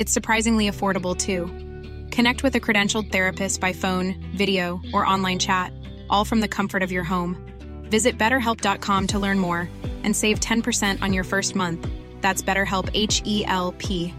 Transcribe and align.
It's 0.00 0.14
surprisingly 0.14 0.66
affordable 0.66 1.14
too. 1.14 1.44
Connect 2.10 2.42
with 2.42 2.54
a 2.54 2.58
credentialed 2.58 3.12
therapist 3.12 3.60
by 3.60 3.74
phone, 3.74 4.14
video, 4.34 4.80
or 4.94 5.04
online 5.04 5.38
chat, 5.38 5.74
all 6.08 6.24
from 6.24 6.40
the 6.40 6.48
comfort 6.48 6.82
of 6.82 6.90
your 6.90 7.04
home. 7.04 7.36
Visit 7.90 8.16
betterhelp.com 8.16 9.08
to 9.08 9.18
learn 9.18 9.38
more 9.38 9.68
and 10.02 10.16
save 10.16 10.40
10% 10.40 11.02
on 11.02 11.12
your 11.12 11.22
first 11.22 11.54
month. 11.54 11.86
That's 12.22 12.40
BetterHelp 12.40 12.88
H 12.94 13.20
E 13.26 13.44
L 13.44 13.74
P. 13.76 14.14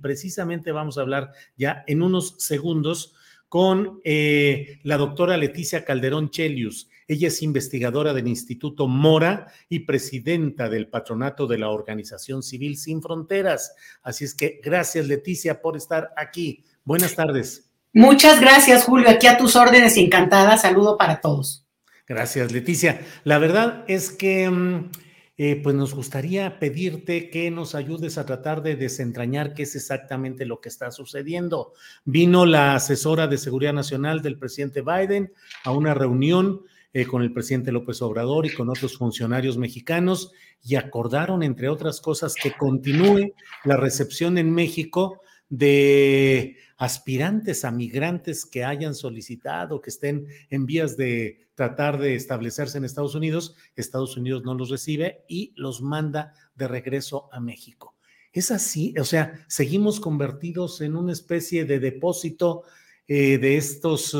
Precisamente 0.00 0.70
vamos 0.70 0.96
a 0.96 1.00
hablar 1.00 1.32
ya 1.56 1.82
en 1.88 2.04
unos 2.04 2.36
segundos 2.38 3.14
con 3.48 4.00
eh, 4.04 4.78
la 4.84 4.96
doctora 4.96 5.36
Leticia 5.36 5.84
Calderón 5.84 6.30
Chelius. 6.30 6.88
Ella 7.12 7.28
es 7.28 7.42
investigadora 7.42 8.14
del 8.14 8.26
Instituto 8.26 8.88
Mora 8.88 9.52
y 9.68 9.80
presidenta 9.80 10.70
del 10.70 10.88
patronato 10.88 11.46
de 11.46 11.58
la 11.58 11.68
Organización 11.68 12.42
Civil 12.42 12.78
Sin 12.78 13.02
Fronteras. 13.02 13.74
Así 14.02 14.24
es 14.24 14.34
que 14.34 14.60
gracias, 14.64 15.06
Leticia, 15.06 15.60
por 15.60 15.76
estar 15.76 16.10
aquí. 16.16 16.64
Buenas 16.84 17.14
tardes. 17.14 17.70
Muchas 17.92 18.40
gracias, 18.40 18.84
Julio. 18.84 19.10
Aquí 19.10 19.26
a 19.26 19.36
tus 19.36 19.56
órdenes 19.56 19.98
encantada. 19.98 20.56
Saludo 20.56 20.96
para 20.96 21.20
todos. 21.20 21.66
Gracias, 22.08 22.50
Leticia. 22.50 23.02
La 23.24 23.36
verdad 23.36 23.84
es 23.88 24.10
que 24.10 24.48
mm, 24.48 24.90
eh, 25.36 25.60
pues 25.62 25.76
nos 25.76 25.94
gustaría 25.94 26.58
pedirte 26.58 27.28
que 27.28 27.50
nos 27.50 27.74
ayudes 27.74 28.16
a 28.16 28.24
tratar 28.24 28.62
de 28.62 28.76
desentrañar 28.76 29.52
qué 29.52 29.64
es 29.64 29.76
exactamente 29.76 30.46
lo 30.46 30.62
que 30.62 30.70
está 30.70 30.90
sucediendo. 30.90 31.74
Vino 32.06 32.46
la 32.46 32.74
asesora 32.74 33.26
de 33.26 33.36
Seguridad 33.36 33.74
Nacional 33.74 34.22
del 34.22 34.38
presidente 34.38 34.80
Biden 34.80 35.30
a 35.64 35.72
una 35.72 35.92
reunión 35.92 36.62
eh, 36.94 37.06
con 37.06 37.22
el 37.22 37.32
presidente 37.32 37.72
López 37.72 38.02
Obrador 38.02 38.44
y 38.44 38.54
con 38.54 38.68
otros 38.68 38.98
funcionarios 38.98 39.56
mexicanos 39.56 40.32
y 40.62 40.76
acordaron, 40.76 41.42
entre 41.42 41.68
otras 41.68 42.00
cosas, 42.00 42.34
que 42.34 42.52
continúe 42.52 43.32
la 43.64 43.76
recepción 43.76 44.36
en 44.36 44.52
México 44.52 45.22
de 45.48 46.56
aspirantes 46.76 47.64
a 47.64 47.70
migrantes 47.70 48.44
que 48.44 48.64
hayan 48.64 48.94
solicitado, 48.94 49.80
que 49.80 49.90
estén 49.90 50.26
en 50.50 50.66
vías 50.66 50.96
de 50.96 51.46
tratar 51.54 51.98
de 51.98 52.14
establecerse 52.14 52.78
en 52.78 52.84
Estados 52.84 53.14
Unidos. 53.14 53.54
Estados 53.76 54.16
Unidos 54.16 54.42
no 54.44 54.54
los 54.54 54.68
recibe 54.68 55.24
y 55.28 55.52
los 55.56 55.80
manda 55.80 56.34
de 56.54 56.68
regreso 56.68 57.28
a 57.32 57.40
México. 57.40 57.94
Es 58.32 58.50
así, 58.50 58.94
o 58.98 59.04
sea, 59.04 59.44
seguimos 59.46 60.00
convertidos 60.00 60.80
en 60.80 60.96
una 60.96 61.12
especie 61.12 61.64
de 61.64 61.80
depósito 61.80 62.64
eh, 63.06 63.38
de 63.38 63.56
estos 63.56 64.16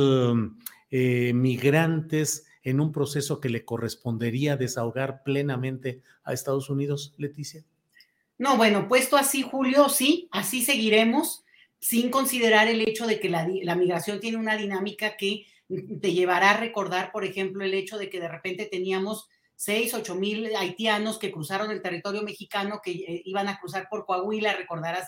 eh, 0.90 1.32
migrantes 1.34 2.44
en 2.62 2.80
un 2.80 2.92
proceso 2.92 3.40
que 3.40 3.48
le 3.48 3.64
correspondería 3.64 4.56
desahogar 4.56 5.22
plenamente 5.22 6.02
a 6.24 6.32
Estados 6.32 6.70
Unidos, 6.70 7.14
Leticia? 7.16 7.64
No, 8.38 8.56
bueno, 8.56 8.88
puesto 8.88 9.16
así, 9.16 9.42
Julio, 9.42 9.88
sí, 9.88 10.28
así 10.32 10.64
seguiremos, 10.64 11.44
sin 11.78 12.10
considerar 12.10 12.68
el 12.68 12.80
hecho 12.80 13.06
de 13.06 13.20
que 13.20 13.28
la, 13.28 13.46
migración 13.76 14.20
tiene 14.20 14.36
una 14.36 14.56
dinámica 14.56 15.16
que 15.16 15.46
te 16.00 16.12
llevará 16.12 16.50
a 16.50 16.56
recordar, 16.56 17.12
por 17.12 17.24
ejemplo, 17.24 17.64
el 17.64 17.74
hecho 17.74 17.98
de 17.98 18.10
que 18.10 18.20
de 18.20 18.28
repente 18.28 18.66
teníamos 18.66 19.28
seis, 19.56 19.94
ocho 19.94 20.14
mil 20.14 20.54
haitianos 20.56 21.18
que 21.18 21.30
cruzaron 21.30 21.70
el 21.70 21.82
territorio 21.82 22.22
mexicano, 22.22 22.80
que 22.82 22.90
eh, 22.90 23.22
iban 23.24 23.48
a 23.48 23.58
cruzar 23.60 23.88
por 23.88 24.04
Coahuila, 24.04 24.54
recordarás 24.54 25.06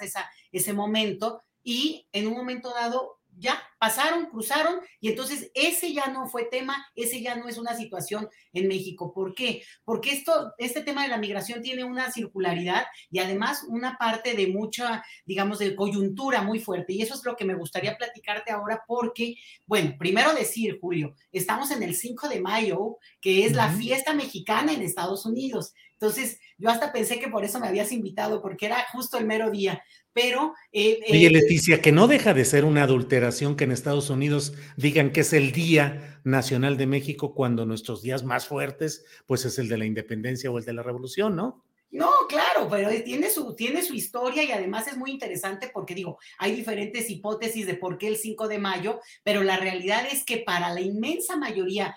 ese 0.53 0.73
momento, 0.73 1.43
y 1.63 2.07
en 2.13 2.27
un 2.29 2.35
momento 2.35 2.71
dado 2.71 3.19
ya 3.37 3.61
pasaron, 3.79 4.27
cruzaron, 4.27 4.81
y 5.01 5.09
entonces 5.09 5.51
ese 5.55 5.93
ya 5.93 6.07
no 6.07 6.27
fue 6.27 6.45
tema, 6.45 6.87
ese 6.95 7.21
ya 7.21 7.37
no 7.37 7.49
es 7.49 7.59
una 7.59 7.77
situación 7.77 8.29
en 8.53 8.69
México. 8.69 9.13
¿Por 9.13 9.35
qué? 9.35 9.63
Porque 9.85 10.13
esto, 10.13 10.53
este 10.59 10.83
tema 10.83 11.03
de 11.03 11.09
la 11.09 11.19
migración 11.19 11.63
tiene 11.63 11.85
una 11.85 12.11
circularidad 12.13 12.85
y 13.11 13.19
además 13.19 13.65
una 13.69 13.97
parte 13.99 14.35
de 14.35 14.47
mucha, 14.49 15.05
digamos, 15.27 15.59
de 15.59 15.75
coyuntura 15.75 16.43
muy 16.43 16.61
fuerte. 16.61 16.93
Y 16.93 17.03
eso 17.03 17.15
es 17.15 17.25
lo 17.25 17.37
que 17.37 17.45
me 17.45 17.55
gustaría 17.55 17.97
platicarte 17.97 18.53
ahora, 18.53 18.83
porque, 18.87 19.37
bueno, 19.67 19.95
primero 19.99 20.35
decir, 20.35 20.79
Julio, 20.81 21.15
estamos 21.33 21.71
en 21.71 21.83
el 21.83 21.95
5 21.95 22.29
de 22.29 22.41
mayo, 22.41 22.99
que 23.21 23.45
es 23.45 23.53
la 23.53 23.71
fiesta 23.71 24.15
mexicana 24.15 24.73
en 24.73 24.83
Estados 24.83 25.27
Unidos. 25.27 25.75
Entonces, 25.93 26.39
yo 26.59 26.71
hasta 26.71 26.93
pensé 26.93 27.19
que 27.19 27.29
por 27.29 27.45
eso 27.45 27.61
me 27.61 27.69
habías 27.69 27.93
invitado, 27.93 28.43
porque 28.43 28.67
era 28.67 28.85
justo 28.93 29.19
el 29.19 29.27
mero 29.27 29.51
día 29.51 29.83
pero... 30.15 30.55
Eh, 30.73 31.01
Oye, 31.11 31.27
eh, 31.27 31.31
Leticia, 31.31 31.83
que 31.83 31.93
no 31.93 32.07
deja 32.07 32.33
de 32.33 32.47
ser 32.47 32.65
una 32.65 32.85
adulteración 32.85 33.57
que 33.57 33.67
Estados 33.75 34.11
Unidos 34.11 34.55
digan 34.77 35.13
que 35.13 35.21
es 35.21 35.33
el 35.33 35.53
Día 35.53 36.21
Nacional 36.25 36.77
de 36.77 36.87
México 36.87 37.35
cuando 37.35 37.67
nuestros 37.67 38.03
días 38.03 38.25
más 38.25 38.47
fuertes, 38.47 39.05
pues 39.27 39.45
es 39.45 39.59
el 39.59 39.69
de 39.69 39.79
la 39.79 39.85
independencia 39.85 40.51
o 40.51 40.59
el 40.59 40.65
de 40.65 40.73
la 40.73 40.83
revolución, 40.83 41.37
¿no? 41.37 41.65
No, 41.91 42.11
claro, 42.29 42.69
pero 42.69 42.91
tiene 43.05 43.31
su, 43.31 43.55
tiene 43.55 43.81
su 43.81 43.95
historia 43.95 44.43
y 44.43 44.51
además 44.51 44.89
es 44.89 44.97
muy 44.97 45.13
interesante 45.13 45.71
porque 45.73 45.95
digo, 45.95 46.19
hay 46.39 46.53
diferentes 46.53 47.09
hipótesis 47.09 47.69
de 47.69 47.75
por 47.75 47.99
qué 47.99 48.09
el 48.09 48.17
5 48.17 48.49
de 48.49 48.59
mayo, 48.59 49.01
pero 49.23 49.45
la 49.45 49.59
realidad 49.59 50.05
es 50.11 50.25
que 50.25 50.39
para 50.39 50.75
la 50.75 50.81
inmensa 50.81 51.37
mayoría 51.37 51.95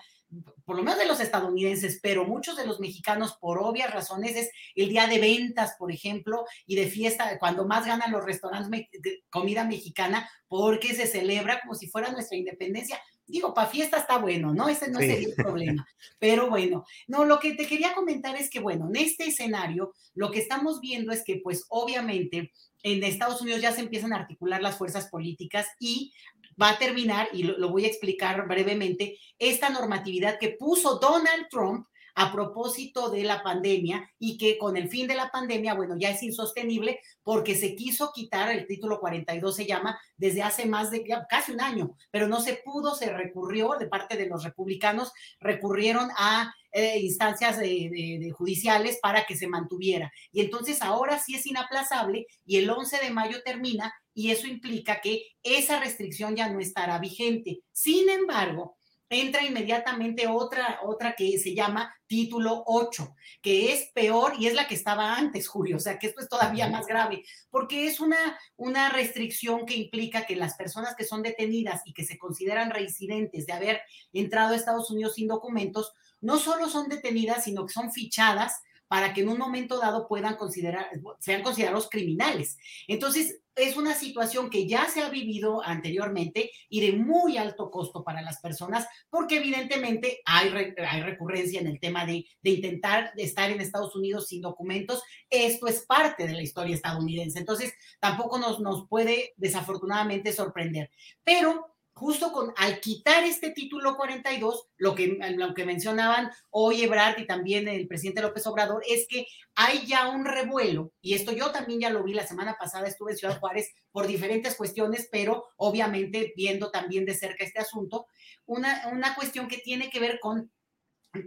por 0.64 0.76
lo 0.76 0.82
menos 0.82 0.98
de 0.98 1.06
los 1.06 1.20
estadounidenses, 1.20 2.00
pero 2.02 2.24
muchos 2.24 2.56
de 2.56 2.66
los 2.66 2.80
mexicanos, 2.80 3.36
por 3.40 3.58
obvias 3.58 3.92
razones, 3.92 4.36
es 4.36 4.50
el 4.74 4.88
día 4.88 5.06
de 5.06 5.18
ventas, 5.18 5.74
por 5.78 5.90
ejemplo, 5.90 6.44
y 6.66 6.76
de 6.76 6.86
fiesta, 6.88 7.38
cuando 7.38 7.66
más 7.66 7.86
ganan 7.86 8.12
los 8.12 8.24
restaurantes 8.24 8.70
de 9.00 9.24
comida 9.30 9.64
mexicana, 9.64 10.28
porque 10.46 10.94
se 10.94 11.06
celebra 11.06 11.60
como 11.60 11.74
si 11.74 11.88
fuera 11.88 12.12
nuestra 12.12 12.36
independencia. 12.36 13.00
Digo, 13.26 13.52
para 13.52 13.68
fiesta 13.68 13.98
está 13.98 14.16
bueno, 14.18 14.54
¿no? 14.54 14.68
Ese 14.68 14.90
no 14.90 15.00
sería 15.00 15.28
el 15.28 15.34
problema. 15.34 15.86
Pero 16.18 16.48
bueno, 16.48 16.84
no, 17.06 17.26
lo 17.26 17.38
que 17.38 17.54
te 17.54 17.66
quería 17.66 17.94
comentar 17.94 18.36
es 18.36 18.48
que, 18.48 18.58
bueno, 18.58 18.88
en 18.88 18.96
este 18.96 19.26
escenario, 19.26 19.92
lo 20.14 20.30
que 20.30 20.38
estamos 20.38 20.80
viendo 20.80 21.12
es 21.12 21.22
que, 21.24 21.40
pues, 21.42 21.66
obviamente, 21.68 22.52
en 22.82 23.04
Estados 23.04 23.42
Unidos 23.42 23.60
ya 23.60 23.72
se 23.72 23.80
empiezan 23.80 24.12
a 24.12 24.16
articular 24.16 24.62
las 24.62 24.78
fuerzas 24.78 25.08
políticas 25.08 25.66
y 25.78 26.12
va 26.60 26.70
a 26.70 26.78
terminar, 26.78 27.28
y 27.32 27.44
lo, 27.44 27.68
voy 27.68 27.84
a 27.84 27.88
explicar 27.88 28.46
brevemente, 28.46 29.18
esta 29.38 29.70
normatividad 29.70 30.38
que 30.38 30.56
puso 30.58 30.98
Donald 30.98 31.48
Trump 31.50 31.86
a 32.20 32.32
propósito 32.32 33.10
de 33.10 33.22
la 33.22 33.44
pandemia 33.44 34.10
y 34.18 34.36
que 34.38 34.58
con 34.58 34.76
el 34.76 34.88
fin 34.88 35.06
de 35.06 35.14
la 35.14 35.30
pandemia, 35.30 35.74
bueno, 35.74 35.94
ya 35.96 36.10
es 36.10 36.20
insostenible 36.24 36.98
porque 37.22 37.54
se 37.54 37.76
quiso 37.76 38.10
quitar, 38.12 38.50
el 38.50 38.66
título 38.66 38.98
42 38.98 39.54
se 39.54 39.66
llama, 39.66 40.00
desde 40.16 40.42
hace 40.42 40.66
más 40.66 40.90
de 40.90 41.04
casi 41.28 41.52
un 41.52 41.60
año, 41.60 41.94
pero 42.10 42.26
no 42.26 42.40
se 42.40 42.54
pudo, 42.64 42.96
se 42.96 43.12
recurrió 43.12 43.76
de 43.78 43.86
parte 43.86 44.16
de 44.16 44.26
los 44.26 44.42
republicanos, 44.42 45.12
recurrieron 45.38 46.08
a 46.18 46.52
eh, 46.72 46.98
instancias 46.98 47.56
de, 47.56 48.32
judiciales 48.36 48.98
para 49.00 49.24
que 49.24 49.36
se 49.36 49.46
mantuviera. 49.46 50.10
Y 50.32 50.40
entonces 50.40 50.82
ahora 50.82 51.20
sí 51.20 51.36
es 51.36 51.46
inaplazable 51.46 52.26
y 52.44 52.56
el 52.56 52.68
11 52.68 52.98
de 52.98 53.10
mayo 53.10 53.44
termina 53.44 53.94
y 54.12 54.32
eso 54.32 54.48
implica 54.48 55.00
que 55.00 55.22
esa 55.44 55.78
restricción 55.78 56.34
ya 56.34 56.48
no 56.48 56.58
estará 56.58 56.98
vigente. 56.98 57.60
Sin 57.70 58.08
embargo, 58.08 58.76
entra 59.10 59.42
inmediatamente 59.42 60.26
otra, 60.26 60.80
otra 60.84 61.14
que 61.14 61.38
se 61.38 61.54
llama 61.54 61.94
título 62.06 62.62
8, 62.66 63.14
que 63.40 63.72
es 63.72 63.90
peor 63.94 64.34
y 64.38 64.46
es 64.46 64.54
la 64.54 64.66
que 64.66 64.74
estaba 64.74 65.14
antes, 65.14 65.48
Julio, 65.48 65.76
o 65.76 65.80
sea 65.80 65.98
que 65.98 66.08
esto 66.08 66.20
es 66.20 66.28
todavía 66.28 66.68
más 66.68 66.86
grave, 66.86 67.24
porque 67.50 67.86
es 67.86 68.00
una, 68.00 68.38
una 68.56 68.90
restricción 68.90 69.66
que 69.66 69.76
implica 69.76 70.26
que 70.26 70.36
las 70.36 70.54
personas 70.54 70.94
que 70.94 71.04
son 71.04 71.22
detenidas 71.22 71.82
y 71.84 71.92
que 71.92 72.04
se 72.04 72.18
consideran 72.18 72.70
reincidentes 72.70 73.46
de 73.46 73.52
haber 73.52 73.80
entrado 74.12 74.52
a 74.52 74.56
Estados 74.56 74.90
Unidos 74.90 75.14
sin 75.14 75.28
documentos, 75.28 75.92
no 76.20 76.38
solo 76.38 76.68
son 76.68 76.88
detenidas, 76.88 77.44
sino 77.44 77.66
que 77.66 77.72
son 77.72 77.92
fichadas 77.92 78.60
para 78.88 79.12
que 79.12 79.20
en 79.20 79.28
un 79.28 79.38
momento 79.38 79.78
dado 79.78 80.08
puedan 80.08 80.36
considerar, 80.36 80.88
sean 81.20 81.42
considerados 81.42 81.88
criminales. 81.88 82.56
Entonces, 82.86 83.40
es 83.54 83.76
una 83.76 83.94
situación 83.94 84.50
que 84.50 84.68
ya 84.68 84.88
se 84.88 85.02
ha 85.02 85.10
vivido 85.10 85.62
anteriormente 85.64 86.50
y 86.68 86.80
de 86.80 86.96
muy 86.96 87.36
alto 87.36 87.70
costo 87.70 88.04
para 88.04 88.22
las 88.22 88.40
personas, 88.40 88.86
porque 89.10 89.38
evidentemente 89.38 90.20
hay, 90.24 90.50
recurrencia 90.50 91.60
en 91.60 91.66
el 91.66 91.80
tema 91.80 92.06
de, 92.06 92.24
de, 92.40 92.50
intentar 92.50 93.12
estar 93.16 93.50
en 93.50 93.60
Estados 93.60 93.94
Unidos 93.96 94.28
sin 94.28 94.42
documentos. 94.42 95.02
Esto 95.28 95.66
es 95.66 95.84
parte 95.86 96.26
de 96.26 96.34
la 96.34 96.42
historia 96.42 96.74
estadounidense, 96.74 97.38
entonces 97.38 97.74
tampoco 98.00 98.38
nos, 98.38 98.60
nos 98.60 98.88
puede 98.88 99.34
desafortunadamente 99.36 100.32
sorprender. 100.32 100.90
Pero 101.24 101.77
justo 101.98 102.30
con 102.30 102.54
al 102.56 102.78
quitar 102.78 103.24
este 103.24 103.50
título 103.50 103.96
42, 103.96 104.68
lo 104.76 104.94
que, 104.94 105.18
lo 105.36 105.52
que 105.52 105.64
mencionaban 105.64 106.30
hoy 106.50 106.82
Ebrard 106.82 107.18
y 107.18 107.26
también 107.26 107.66
el 107.66 107.88
presidente 107.88 108.22
López 108.22 108.46
Obrador, 108.46 108.84
es 108.88 109.08
que 109.08 109.26
hay 109.56 109.84
ya 109.84 110.08
un 110.08 110.24
revuelo, 110.24 110.92
y 111.00 111.14
esto 111.14 111.32
yo 111.32 111.50
también 111.50 111.80
ya 111.80 111.90
lo 111.90 112.04
vi 112.04 112.14
la 112.14 112.26
semana 112.26 112.56
pasada, 112.56 112.86
estuve 112.86 113.10
en 113.10 113.18
Ciudad 113.18 113.40
Juárez 113.40 113.74
por 113.90 114.06
diferentes 114.06 114.54
cuestiones, 114.54 115.08
pero 115.10 115.46
obviamente 115.56 116.32
viendo 116.36 116.70
también 116.70 117.04
de 117.04 117.16
cerca 117.16 117.44
este 117.44 117.58
asunto, 117.58 118.06
una, 118.46 118.88
una 118.92 119.16
cuestión 119.16 119.48
que 119.48 119.58
tiene 119.58 119.90
que 119.90 119.98
ver 119.98 120.20
con 120.20 120.52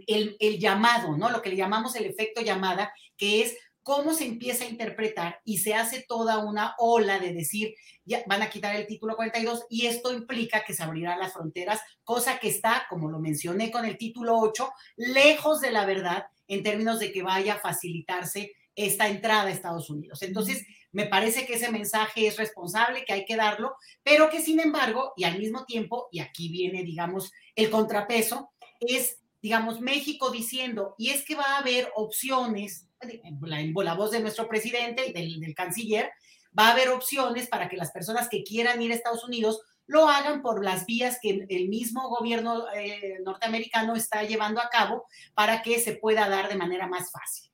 el, 0.06 0.38
el 0.40 0.58
llamado, 0.58 1.18
¿no? 1.18 1.28
Lo 1.28 1.42
que 1.42 1.50
le 1.50 1.56
llamamos 1.56 1.96
el 1.96 2.06
efecto 2.06 2.40
llamada, 2.40 2.94
que 3.18 3.42
es 3.42 3.58
cómo 3.82 4.14
se 4.14 4.26
empieza 4.26 4.64
a 4.64 4.68
interpretar 4.68 5.40
y 5.44 5.58
se 5.58 5.74
hace 5.74 6.04
toda 6.06 6.38
una 6.38 6.74
ola 6.78 7.18
de 7.18 7.32
decir, 7.32 7.74
ya 8.04 8.22
van 8.26 8.42
a 8.42 8.50
quitar 8.50 8.76
el 8.76 8.86
título 8.86 9.16
42 9.16 9.66
y 9.68 9.86
esto 9.86 10.12
implica 10.12 10.64
que 10.64 10.74
se 10.74 10.82
abrirán 10.82 11.18
las 11.18 11.32
fronteras, 11.32 11.80
cosa 12.04 12.38
que 12.38 12.48
está, 12.48 12.86
como 12.88 13.10
lo 13.10 13.18
mencioné 13.18 13.70
con 13.70 13.84
el 13.84 13.98
título 13.98 14.38
8, 14.38 14.72
lejos 14.96 15.60
de 15.60 15.72
la 15.72 15.84
verdad 15.84 16.26
en 16.48 16.62
términos 16.62 17.00
de 17.00 17.12
que 17.12 17.22
vaya 17.22 17.54
a 17.54 17.60
facilitarse 17.60 18.52
esta 18.74 19.08
entrada 19.08 19.44
a 19.44 19.50
Estados 19.50 19.90
Unidos. 19.90 20.22
Entonces, 20.22 20.64
me 20.92 21.06
parece 21.06 21.46
que 21.46 21.54
ese 21.54 21.70
mensaje 21.70 22.26
es 22.26 22.36
responsable, 22.36 23.04
que 23.04 23.12
hay 23.12 23.24
que 23.24 23.36
darlo, 23.36 23.74
pero 24.02 24.30
que 24.30 24.40
sin 24.40 24.60
embargo, 24.60 25.12
y 25.16 25.24
al 25.24 25.38
mismo 25.38 25.64
tiempo, 25.64 26.08
y 26.12 26.20
aquí 26.20 26.48
viene, 26.48 26.82
digamos, 26.82 27.32
el 27.56 27.70
contrapeso, 27.70 28.50
es, 28.80 29.18
digamos, 29.40 29.80
México 29.80 30.30
diciendo, 30.30 30.94
y 30.98 31.10
es 31.10 31.24
que 31.24 31.34
va 31.34 31.44
a 31.44 31.58
haber 31.58 31.90
opciones 31.94 32.88
la, 33.42 33.94
voz 33.94 34.10
de 34.10 34.20
nuestro 34.20 34.48
presidente 34.48 35.06
y 35.06 35.12
del, 35.12 35.54
canciller, 35.54 36.10
va 36.58 36.68
a 36.68 36.72
haber 36.72 36.88
opciones 36.90 37.48
para 37.48 37.68
que 37.68 37.76
las 37.76 37.92
personas 37.92 38.28
que 38.28 38.42
quieran 38.42 38.80
ir 38.82 38.92
a 38.92 38.94
Estados 38.94 39.24
Unidos 39.24 39.60
lo 39.86 40.08
hagan 40.08 40.42
por 40.42 40.64
las 40.64 40.86
vías 40.86 41.18
que 41.20 41.46
el 41.48 41.68
mismo 41.68 42.08
gobierno 42.08 42.64
eh, 42.74 43.18
norteamericano 43.24 43.96
está 43.96 44.22
llevando 44.22 44.60
a 44.60 44.68
cabo 44.68 45.06
para 45.34 45.62
que 45.62 45.80
se 45.80 45.94
pueda 45.96 46.28
dar 46.28 46.48
de 46.48 46.56
manera 46.56 46.86
más 46.86 47.10
fácil. 47.10 47.50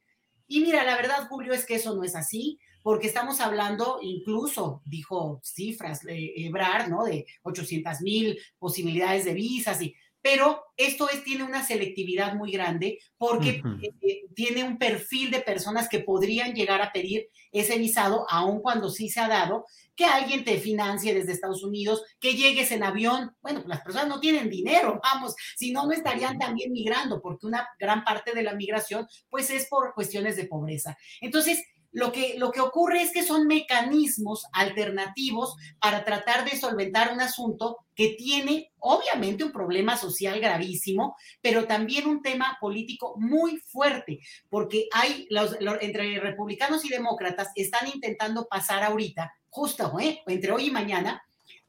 Y 0.47 0.61
mira, 0.61 0.85
la 0.85 0.97
verdad, 0.97 1.29
Julio, 1.29 1.53
es 1.53 1.67
que 1.67 1.75
eso 1.75 1.95
no 1.95 2.05
es 2.05 2.15
así, 2.15 2.59
porque 2.83 3.07
estamos 3.07 3.41
hablando, 3.41 3.99
incluso 4.01 4.83
dijo 4.87 5.41
cifras, 5.45 6.03
de 6.03 6.33
Ebrard, 6.37 6.89
¿no? 6.89 7.05
De 7.05 7.27
800 7.43 8.01
mil 8.01 8.39
posibilidades 8.59 9.25
de 9.27 9.35
visas 9.35 9.83
y 9.83 9.95
pero 10.31 10.63
esto 10.77 11.09
es, 11.09 11.25
tiene 11.25 11.43
una 11.43 11.65
selectividad 11.65 12.35
muy 12.35 12.53
grande 12.53 12.99
porque 13.17 13.63
eh, 14.03 14.25
tiene 14.35 14.63
un 14.63 14.77
perfil 14.77 15.31
de 15.31 15.41
personas 15.41 15.89
que 15.89 16.01
podrían 16.01 16.53
llegar 16.53 16.83
a 16.83 16.93
pedir 16.93 17.31
ese 17.51 17.79
visado, 17.79 18.27
aun 18.29 18.61
cuando 18.61 18.91
sí 18.91 19.09
se 19.09 19.21
ha 19.21 19.29
dado, 19.29 19.65
que 19.97 20.05
alguien 20.05 20.45
te 20.45 20.59
financie 20.59 21.15
desde 21.15 21.33
Estados 21.33 21.65
Unidos, 21.65 22.03
que 22.21 22.35
llegues 22.35 22.73
en 22.73 22.83
avión. 22.83 23.35
Bueno, 23.41 23.65
las 23.67 23.81
personas 23.81 24.09
no 24.09 24.21
tienen 24.21 24.51
dinero, 24.51 25.01
vamos, 25.03 25.35
si 25.57 25.73
no, 25.73 25.87
no 25.87 25.93
estarían 25.93 26.39
también 26.39 26.73
migrando, 26.73 27.23
porque 27.23 27.47
una 27.47 27.67
gran 27.79 28.05
parte 28.05 28.35
de 28.35 28.43
la 28.43 28.53
migración, 28.53 29.09
pues 29.31 29.49
es 29.49 29.67
por 29.67 29.95
cuestiones 29.95 30.37
de 30.37 30.45
pobreza. 30.45 30.99
Entonces, 31.23 31.65
lo 31.93 32.13
que, 32.13 32.35
lo 32.39 32.51
que 32.53 32.61
ocurre 32.61 33.03
es 33.03 33.13
que 33.13 33.23
son 33.23 33.47
mecanismos 33.47 34.45
alternativos 34.53 35.57
para 35.81 36.05
tratar 36.05 36.49
de 36.49 36.57
solventar 36.57 37.13
un 37.13 37.21
asunto 37.21 37.79
que 37.95 38.11
tiene 38.11 38.73
obviamente 38.79 39.45
un 39.45 39.53
problema 39.53 39.97
social 39.97 40.39
gravísimo, 40.41 41.17
pero 41.41 41.67
también 41.67 42.07
un 42.07 42.23
tema 42.23 42.59
político 42.61 43.15
muy 43.19 43.59
fuerte, 43.59 44.21
porque 44.49 44.89
hay 44.93 45.27
los, 45.31 45.57
entre 45.81 46.21
republicanos 46.21 46.85
y 46.85 46.89
demócratas 46.89 47.49
están 47.57 47.89
intentando 47.93 48.47
pasar 48.47 48.83
ahorita, 48.83 49.33
justo 49.51 49.99
¿eh? 49.99 50.21
entre 50.27 50.53
hoy 50.53 50.67
y 50.67 50.71
mañana, 50.71 51.23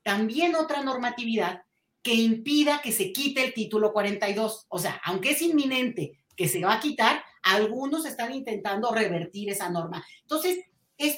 también 0.03 0.55
otra 0.55 0.83
normatividad 0.83 1.63
que 2.01 2.13
impida 2.13 2.81
que 2.81 2.91
se 2.91 3.11
quite 3.11 3.43
el 3.43 3.53
título 3.53 3.91
42. 3.91 4.67
O 4.69 4.79
sea, 4.79 5.01
aunque 5.03 5.31
es 5.31 5.41
inminente 5.41 6.19
que 6.35 6.47
se 6.47 6.63
va 6.63 6.73
a 6.73 6.79
quitar, 6.79 7.23
algunos 7.43 8.05
están 8.05 8.33
intentando 8.33 8.93
revertir 8.93 9.49
esa 9.49 9.69
norma. 9.69 10.05
Entonces, 10.21 10.59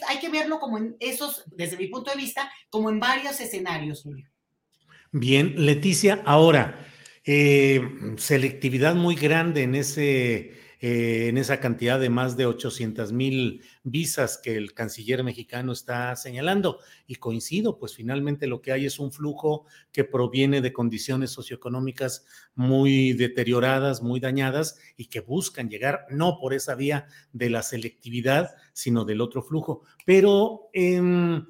hay 0.07 0.19
que 0.19 0.29
verlo 0.29 0.59
como 0.59 0.77
en 0.77 0.95
esos, 0.99 1.43
desde 1.47 1.77
mi 1.77 1.87
punto 1.87 2.11
de 2.11 2.17
vista, 2.17 2.51
como 2.69 2.89
en 2.89 2.99
varios 2.99 3.39
escenarios, 3.39 4.03
Julio. 4.03 4.27
Bien, 5.11 5.53
Leticia, 5.57 6.21
ahora, 6.25 6.87
eh, 7.25 7.81
selectividad 8.17 8.95
muy 8.95 9.15
grande 9.15 9.63
en 9.63 9.75
ese 9.75 10.60
eh, 10.83 11.27
en 11.29 11.37
esa 11.37 11.59
cantidad 11.59 11.99
de 11.99 12.09
más 12.09 12.35
de 12.35 12.47
800 12.47 13.11
mil 13.11 13.61
visas 13.83 14.39
que 14.43 14.57
el 14.57 14.73
canciller 14.73 15.23
mexicano 15.23 15.73
está 15.73 16.15
señalando. 16.15 16.79
Y 17.05 17.17
coincido, 17.17 17.77
pues 17.77 17.93
finalmente 17.93 18.47
lo 18.47 18.63
que 18.63 18.71
hay 18.71 18.87
es 18.87 18.97
un 18.97 19.11
flujo 19.11 19.67
que 19.91 20.05
proviene 20.05 20.59
de 20.59 20.73
condiciones 20.73 21.29
socioeconómicas 21.29 22.25
muy 22.55 23.13
deterioradas, 23.13 24.01
muy 24.01 24.19
dañadas 24.19 24.79
y 24.97 25.05
que 25.05 25.19
buscan 25.19 25.69
llegar 25.69 26.07
no 26.09 26.39
por 26.39 26.55
esa 26.55 26.73
vía 26.73 27.05
de 27.31 27.51
la 27.51 27.61
selectividad, 27.61 28.55
sino 28.73 29.05
del 29.05 29.21
otro 29.21 29.43
flujo. 29.43 29.83
Pero 30.03 30.71
em, 30.73 31.45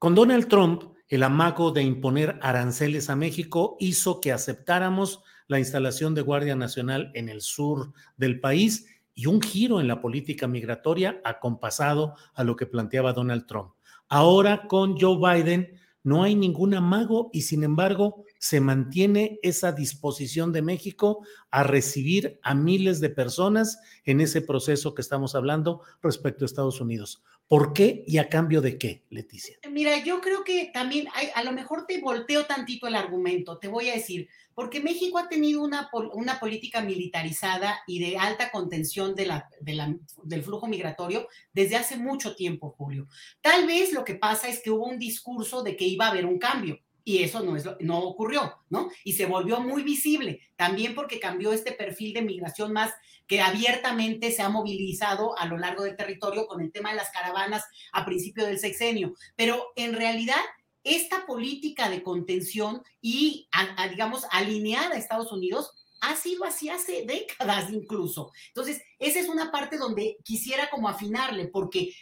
con 0.00 0.16
Donald 0.16 0.48
Trump, 0.48 0.82
el 1.06 1.22
amago 1.22 1.70
de 1.70 1.84
imponer 1.84 2.36
aranceles 2.42 3.10
a 3.10 3.16
México 3.16 3.76
hizo 3.78 4.20
que 4.20 4.32
aceptáramos 4.32 5.22
la 5.48 5.58
instalación 5.58 6.14
de 6.14 6.22
Guardia 6.22 6.56
Nacional 6.56 7.10
en 7.14 7.28
el 7.28 7.40
sur 7.40 7.92
del 8.16 8.40
país 8.40 8.86
y 9.14 9.26
un 9.26 9.40
giro 9.40 9.80
en 9.80 9.88
la 9.88 10.00
política 10.00 10.46
migratoria 10.46 11.20
acompasado 11.24 12.14
a 12.34 12.44
lo 12.44 12.56
que 12.56 12.66
planteaba 12.66 13.12
Donald 13.12 13.46
Trump. 13.46 13.72
Ahora 14.08 14.66
con 14.68 14.98
Joe 14.98 15.18
Biden 15.18 15.80
no 16.04 16.22
hay 16.22 16.36
ningún 16.36 16.74
amago 16.74 17.30
y 17.32 17.42
sin 17.42 17.64
embargo 17.64 18.24
se 18.38 18.60
mantiene 18.60 19.40
esa 19.42 19.72
disposición 19.72 20.52
de 20.52 20.62
México 20.62 21.26
a 21.50 21.64
recibir 21.64 22.38
a 22.44 22.54
miles 22.54 23.00
de 23.00 23.10
personas 23.10 23.80
en 24.04 24.20
ese 24.20 24.40
proceso 24.40 24.94
que 24.94 25.02
estamos 25.02 25.34
hablando 25.34 25.80
respecto 26.02 26.44
a 26.44 26.46
Estados 26.46 26.80
Unidos. 26.80 27.24
¿Por 27.48 27.72
qué 27.72 28.02
y 28.08 28.18
a 28.18 28.28
cambio 28.28 28.60
de 28.60 28.76
qué, 28.76 29.04
Leticia? 29.08 29.56
Mira, 29.70 30.02
yo 30.02 30.20
creo 30.20 30.42
que 30.42 30.70
también 30.74 31.06
hay, 31.14 31.28
a 31.32 31.44
lo 31.44 31.52
mejor 31.52 31.86
te 31.86 32.00
volteo 32.00 32.44
tantito 32.44 32.88
el 32.88 32.96
argumento, 32.96 33.58
te 33.58 33.68
voy 33.68 33.88
a 33.88 33.94
decir, 33.94 34.28
porque 34.52 34.80
México 34.80 35.18
ha 35.18 35.28
tenido 35.28 35.62
una, 35.62 35.88
una 36.14 36.40
política 36.40 36.80
militarizada 36.80 37.78
y 37.86 38.00
de 38.00 38.18
alta 38.18 38.50
contención 38.50 39.14
de 39.14 39.26
la, 39.26 39.48
del 39.60 40.42
flujo 40.42 40.66
migratorio 40.66 41.28
desde 41.52 41.76
hace 41.76 41.96
mucho 41.96 42.34
tiempo, 42.34 42.74
Julio. 42.76 43.06
Tal 43.40 43.64
vez 43.66 43.92
lo 43.92 44.04
que 44.04 44.16
pasa 44.16 44.48
es 44.48 44.60
que 44.60 44.72
hubo 44.72 44.86
un 44.86 44.98
discurso 44.98 45.62
de 45.62 45.76
que 45.76 45.84
iba 45.84 46.06
a 46.06 46.10
haber 46.10 46.26
un 46.26 46.38
cambio 46.38 46.80
y 47.06 47.22
eso 47.22 47.40
no, 47.40 47.54
es, 47.56 47.64
no 47.78 48.00
ocurrió, 48.00 48.52
¿no? 48.68 48.90
Y 49.04 49.12
se 49.12 49.26
volvió 49.26 49.60
muy 49.60 49.84
visible, 49.84 50.40
también 50.56 50.96
porque 50.96 51.20
cambió 51.20 51.52
este 51.52 51.70
perfil 51.70 52.12
de 52.12 52.22
migración 52.22 52.72
más 52.72 52.92
que 53.28 53.40
abiertamente 53.40 54.32
se 54.32 54.42
ha 54.42 54.48
movilizado 54.48 55.38
a 55.38 55.46
lo 55.46 55.56
largo 55.56 55.84
del 55.84 55.94
territorio 55.94 56.48
con 56.48 56.60
el 56.60 56.72
tema 56.72 56.90
de 56.90 56.96
las 56.96 57.10
caravanas 57.10 57.62
a 57.92 58.04
principio 58.04 58.44
del 58.44 58.58
sexenio. 58.58 59.14
Pero 59.36 59.68
en 59.76 59.94
realidad 59.94 60.40
esta 60.82 61.26
política 61.26 61.88
de 61.88 62.02
contención 62.02 62.82
y, 63.00 63.48
digamos, 63.88 64.24
alineada 64.32 64.96
a 64.96 64.98
Estados 64.98 65.30
Unidos 65.30 65.70
ha 66.00 66.16
sido 66.16 66.44
así 66.44 66.70
hace 66.70 67.04
décadas 67.06 67.70
incluso. 67.72 68.32
Entonces, 68.48 68.82
esa 68.98 69.20
es 69.20 69.28
una 69.28 69.52
parte 69.52 69.78
donde 69.78 70.16
quisiera 70.24 70.68
como 70.70 70.88
afinarle, 70.88 71.46
porque 71.46 71.92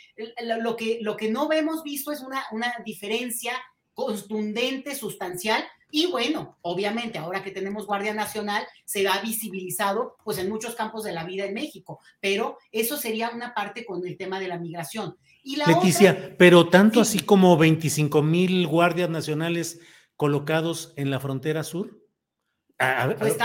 lo 0.62 0.76
que, 0.76 0.98
lo 1.02 1.18
que 1.18 1.30
no 1.30 1.52
hemos 1.52 1.82
visto 1.82 2.10
es 2.10 2.20
una, 2.20 2.42
una 2.52 2.74
diferencia 2.86 3.52
contundente, 3.94 4.94
sustancial, 4.94 5.64
y 5.90 6.06
bueno, 6.06 6.58
obviamente 6.62 7.18
ahora 7.18 7.44
que 7.44 7.52
tenemos 7.52 7.86
Guardia 7.86 8.12
Nacional, 8.14 8.66
se 8.84 9.06
ha 9.06 9.20
visibilizado 9.20 10.16
pues 10.24 10.38
en 10.38 10.48
muchos 10.48 10.74
campos 10.74 11.04
de 11.04 11.12
la 11.12 11.24
vida 11.24 11.44
en 11.44 11.54
México, 11.54 12.00
pero 12.20 12.58
eso 12.72 12.96
sería 12.96 13.30
una 13.30 13.54
parte 13.54 13.86
con 13.86 14.04
el 14.04 14.16
tema 14.16 14.40
de 14.40 14.48
la 14.48 14.58
migración. 14.58 15.16
Leticia, 15.44 16.34
pero 16.36 16.68
tanto 16.68 17.00
así 17.00 17.20
como 17.20 17.56
25 17.56 18.22
mil 18.22 18.66
guardias 18.66 19.08
nacionales 19.08 19.80
colocados 20.16 20.94
en 20.96 21.10
la 21.10 21.20
frontera 21.20 21.62
sur. 21.62 22.00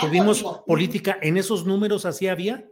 ¿Tuvimos 0.01 0.43
política 0.65 1.19
en 1.21 1.37
esos 1.37 1.65
números 1.65 2.05
así 2.05 2.27
había? 2.27 2.67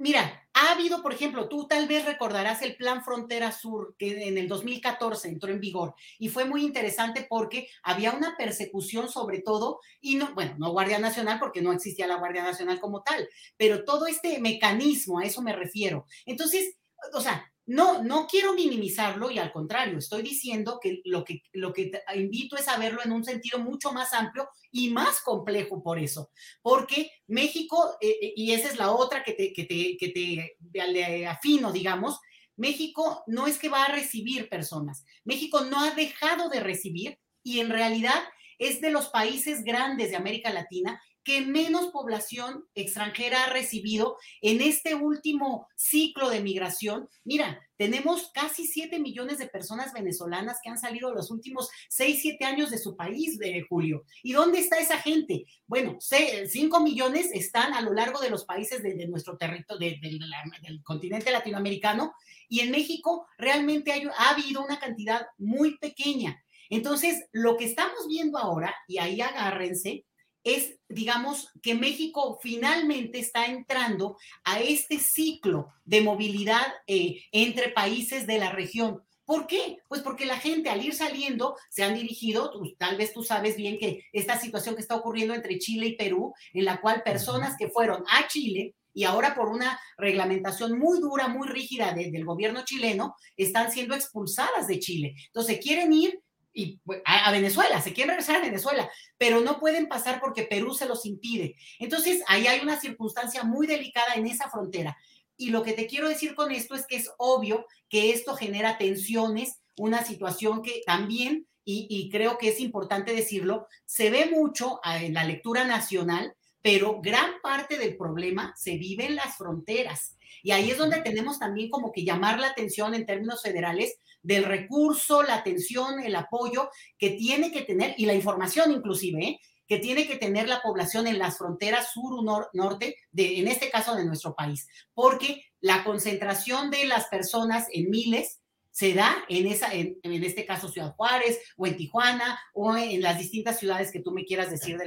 Mira, 0.00 0.48
ha 0.54 0.72
habido, 0.72 1.02
por 1.02 1.12
ejemplo, 1.12 1.46
tú 1.46 1.66
tal 1.66 1.86
vez 1.86 2.06
recordarás 2.06 2.62
el 2.62 2.74
Plan 2.74 3.04
Frontera 3.04 3.52
Sur 3.52 3.94
que 3.98 4.28
en 4.28 4.38
el 4.38 4.48
2014 4.48 5.28
entró 5.28 5.52
en 5.52 5.60
vigor 5.60 5.94
y 6.18 6.30
fue 6.30 6.46
muy 6.46 6.64
interesante 6.64 7.26
porque 7.28 7.68
había 7.82 8.12
una 8.12 8.34
persecución 8.34 9.10
sobre 9.10 9.42
todo, 9.42 9.80
y 10.00 10.16
no, 10.16 10.34
bueno, 10.34 10.54
no 10.56 10.72
Guardia 10.72 10.98
Nacional 10.98 11.38
porque 11.38 11.60
no 11.60 11.70
existía 11.70 12.06
la 12.06 12.16
Guardia 12.16 12.42
Nacional 12.42 12.80
como 12.80 13.02
tal, 13.02 13.28
pero 13.58 13.84
todo 13.84 14.06
este 14.06 14.40
mecanismo, 14.40 15.18
a 15.18 15.24
eso 15.24 15.42
me 15.42 15.54
refiero. 15.54 16.06
Entonces, 16.24 16.78
o 17.12 17.20
sea, 17.20 17.49
no, 17.66 18.02
no 18.02 18.26
quiero 18.26 18.54
minimizarlo 18.54 19.30
y 19.30 19.38
al 19.38 19.52
contrario, 19.52 19.98
estoy 19.98 20.22
diciendo 20.22 20.78
que 20.82 21.00
lo 21.04 21.24
que, 21.24 21.42
lo 21.52 21.72
que 21.72 21.92
invito 22.16 22.56
es 22.56 22.66
a 22.68 22.78
verlo 22.78 23.00
en 23.04 23.12
un 23.12 23.24
sentido 23.24 23.58
mucho 23.58 23.92
más 23.92 24.12
amplio 24.12 24.48
y 24.72 24.90
más 24.90 25.20
complejo 25.20 25.82
por 25.82 25.98
eso, 25.98 26.30
porque 26.62 27.10
México, 27.26 27.96
eh, 28.00 28.16
eh, 28.20 28.32
y 28.34 28.52
esa 28.52 28.68
es 28.68 28.78
la 28.78 28.90
otra 28.90 29.22
que 29.22 29.32
te, 29.34 29.52
que 29.52 29.64
te, 29.64 29.96
que 29.98 30.08
te 30.08 31.26
afino, 31.26 31.72
digamos, 31.72 32.18
México 32.56 33.22
no 33.26 33.46
es 33.46 33.58
que 33.58 33.68
va 33.68 33.84
a 33.84 33.92
recibir 33.92 34.48
personas, 34.48 35.04
México 35.24 35.60
no 35.64 35.80
ha 35.80 35.92
dejado 35.92 36.48
de 36.48 36.60
recibir 36.60 37.18
y 37.42 37.60
en 37.60 37.70
realidad 37.70 38.22
es 38.58 38.80
de 38.80 38.90
los 38.90 39.08
países 39.08 39.64
grandes 39.64 40.10
de 40.10 40.16
América 40.16 40.52
Latina 40.52 41.00
que 41.24 41.42
menos 41.42 41.88
población 41.88 42.64
extranjera 42.74 43.44
ha 43.44 43.52
recibido 43.52 44.16
en 44.40 44.60
este 44.60 44.94
último 44.94 45.68
ciclo 45.76 46.30
de 46.30 46.40
migración. 46.40 47.08
Mira, 47.24 47.60
tenemos 47.76 48.30
casi 48.32 48.66
7 48.66 48.98
millones 48.98 49.38
de 49.38 49.48
personas 49.48 49.92
venezolanas 49.92 50.58
que 50.62 50.70
han 50.70 50.78
salido 50.78 51.14
los 51.14 51.30
últimos 51.30 51.70
6, 51.88 52.18
7 52.20 52.44
años 52.44 52.70
de 52.70 52.78
su 52.78 52.96
país, 52.96 53.38
de 53.38 53.64
Julio. 53.68 54.04
¿Y 54.22 54.32
dónde 54.32 54.58
está 54.58 54.78
esa 54.78 54.98
gente? 54.98 55.46
Bueno, 55.66 55.98
5 56.00 56.80
millones 56.80 57.30
están 57.32 57.74
a 57.74 57.80
lo 57.80 57.92
largo 57.92 58.20
de 58.20 58.30
los 58.30 58.44
países 58.44 58.82
de, 58.82 59.06
nuestro 59.06 59.36
territorio, 59.36 59.98
del 60.00 60.82
continente 60.82 61.30
latinoamericano, 61.30 62.14
y 62.48 62.60
en 62.60 62.70
México 62.70 63.26
realmente 63.38 63.92
ha 63.92 64.30
habido 64.30 64.64
una 64.64 64.78
cantidad 64.78 65.26
muy 65.38 65.78
pequeña. 65.78 66.42
Entonces, 66.68 67.24
lo 67.32 67.56
que 67.56 67.64
estamos 67.64 68.06
viendo 68.08 68.38
ahora, 68.38 68.74
y 68.86 68.98
ahí 68.98 69.20
agárrense, 69.20 70.04
es, 70.44 70.78
digamos, 70.88 71.48
que 71.62 71.74
México 71.74 72.38
finalmente 72.42 73.18
está 73.18 73.46
entrando 73.46 74.16
a 74.44 74.60
este 74.60 74.98
ciclo 74.98 75.68
de 75.84 76.00
movilidad 76.00 76.66
eh, 76.86 77.22
entre 77.32 77.68
países 77.68 78.26
de 78.26 78.38
la 78.38 78.50
región. 78.50 79.02
¿Por 79.24 79.46
qué? 79.46 79.78
Pues 79.86 80.02
porque 80.02 80.26
la 80.26 80.38
gente 80.38 80.70
al 80.70 80.84
ir 80.84 80.92
saliendo 80.92 81.56
se 81.68 81.84
han 81.84 81.94
dirigido, 81.94 82.50
tal 82.78 82.96
vez 82.96 83.12
tú 83.12 83.22
sabes 83.22 83.56
bien 83.56 83.78
que 83.78 84.04
esta 84.12 84.40
situación 84.40 84.74
que 84.74 84.80
está 84.80 84.96
ocurriendo 84.96 85.34
entre 85.34 85.58
Chile 85.58 85.86
y 85.86 85.96
Perú, 85.96 86.34
en 86.52 86.64
la 86.64 86.80
cual 86.80 87.04
personas 87.04 87.54
que 87.56 87.68
fueron 87.68 88.02
a 88.08 88.26
Chile 88.26 88.74
y 88.92 89.04
ahora 89.04 89.36
por 89.36 89.48
una 89.48 89.78
reglamentación 89.96 90.78
muy 90.78 90.98
dura, 90.98 91.28
muy 91.28 91.46
rígida 91.46 91.92
del 91.94 92.24
gobierno 92.24 92.64
chileno, 92.64 93.14
están 93.36 93.70
siendo 93.70 93.94
expulsadas 93.94 94.66
de 94.66 94.80
Chile. 94.80 95.14
Entonces 95.26 95.60
quieren 95.60 95.92
ir 95.92 96.20
y 96.52 96.80
a, 97.04 97.30
Venezuela, 97.30 97.80
se 97.80 97.92
quieren 97.92 98.10
regresar 98.10 98.36
a 98.36 98.44
Venezuela, 98.44 98.90
pero 99.16 99.40
no 99.40 99.58
pueden 99.60 99.88
pasar 99.88 100.20
porque 100.20 100.42
Perú 100.42 100.74
se 100.74 100.86
los 100.86 101.06
impide. 101.06 101.56
Entonces, 101.78 102.22
ahí 102.26 102.46
hay 102.46 102.60
una 102.60 102.80
circunstancia 102.80 103.44
muy 103.44 103.66
delicada 103.66 104.14
en 104.14 104.26
esa 104.26 104.50
frontera. 104.50 104.96
Y 105.36 105.50
lo 105.50 105.62
que 105.62 105.72
te 105.72 105.86
quiero 105.86 106.08
decir 106.08 106.34
con 106.34 106.50
esto 106.50 106.74
es 106.74 106.86
que 106.86 106.96
es 106.96 107.10
obvio 107.18 107.66
que 107.88 108.10
esto 108.10 108.34
genera 108.34 108.78
tensiones, 108.78 109.60
una 109.76 110.04
situación 110.04 110.62
que 110.62 110.82
también, 110.84 111.46
y, 111.64 111.86
y 111.88 112.10
creo 112.10 112.36
que 112.36 112.48
es 112.48 112.60
importante 112.60 113.14
decirlo, 113.14 113.66
se 113.86 114.10
ve 114.10 114.26
mucho 114.26 114.80
ah, 114.82 115.02
en 115.02 115.14
la 115.14 115.24
lectura 115.24 115.64
nacional, 115.64 116.34
pero 116.62 117.00
gran 117.00 117.40
parte 117.42 117.78
del 117.78 117.96
problema 117.96 118.54
se 118.56 118.76
vive 118.76 119.06
en 119.06 119.14
las 119.14 119.36
fronteras. 119.36 120.16
Y 120.42 120.50
ahí 120.52 120.70
es 120.70 120.78
donde 120.78 121.00
tenemos 121.02 121.38
también 121.38 121.70
como 121.70 121.92
que 121.92 122.04
llamar 122.04 122.38
la 122.38 122.48
atención 122.48 122.94
en 122.94 123.06
términos 123.06 123.42
federales 123.42 123.96
del 124.22 124.44
recurso, 124.44 125.22
la 125.22 125.36
atención, 125.36 126.00
el 126.00 126.14
apoyo 126.16 126.70
que 126.98 127.10
tiene 127.10 127.50
que 127.52 127.62
tener, 127.62 127.94
y 127.96 128.06
la 128.06 128.14
información 128.14 128.72
inclusive, 128.72 129.24
¿eh? 129.24 129.38
que 129.66 129.78
tiene 129.78 130.08
que 130.08 130.16
tener 130.16 130.48
la 130.48 130.62
población 130.62 131.06
en 131.06 131.18
las 131.18 131.38
fronteras 131.38 131.92
sur 131.92 132.12
o 132.18 132.48
norte, 132.52 132.96
de, 133.12 133.38
en 133.38 133.46
este 133.46 133.70
caso 133.70 133.94
de 133.94 134.04
nuestro 134.04 134.34
país, 134.34 134.66
porque 134.94 135.44
la 135.60 135.84
concentración 135.84 136.70
de 136.70 136.86
las 136.86 137.06
personas 137.06 137.66
en 137.72 137.88
miles 137.88 138.40
se 138.72 138.94
da 138.94 139.14
en, 139.28 139.46
esa, 139.46 139.72
en, 139.72 139.98
en 140.02 140.24
este 140.24 140.44
caso 140.44 140.68
Ciudad 140.68 140.94
Juárez 140.96 141.38
o 141.56 141.66
en 141.66 141.76
Tijuana 141.76 142.38
o 142.52 142.76
en 142.76 143.00
las 143.00 143.18
distintas 143.18 143.58
ciudades 143.58 143.92
que 143.92 144.00
tú 144.00 144.10
me 144.10 144.24
quieras 144.24 144.50
decir. 144.50 144.78
De... 144.78 144.86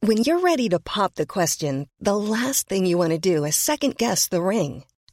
When 0.00 0.22
you're 0.22 0.40
ready 0.40 0.68
to 0.70 0.78
pop 0.78 1.16
the 1.16 1.26
question, 1.26 1.88
the 2.00 2.16
last 2.16 2.68
thing 2.68 2.86
you 2.86 2.96
want 2.96 3.12
to 3.12 3.18
do 3.18 3.44
is 3.44 3.56
second 3.56 3.96
guess 3.96 4.28
the 4.28 4.40
ring. 4.40 4.84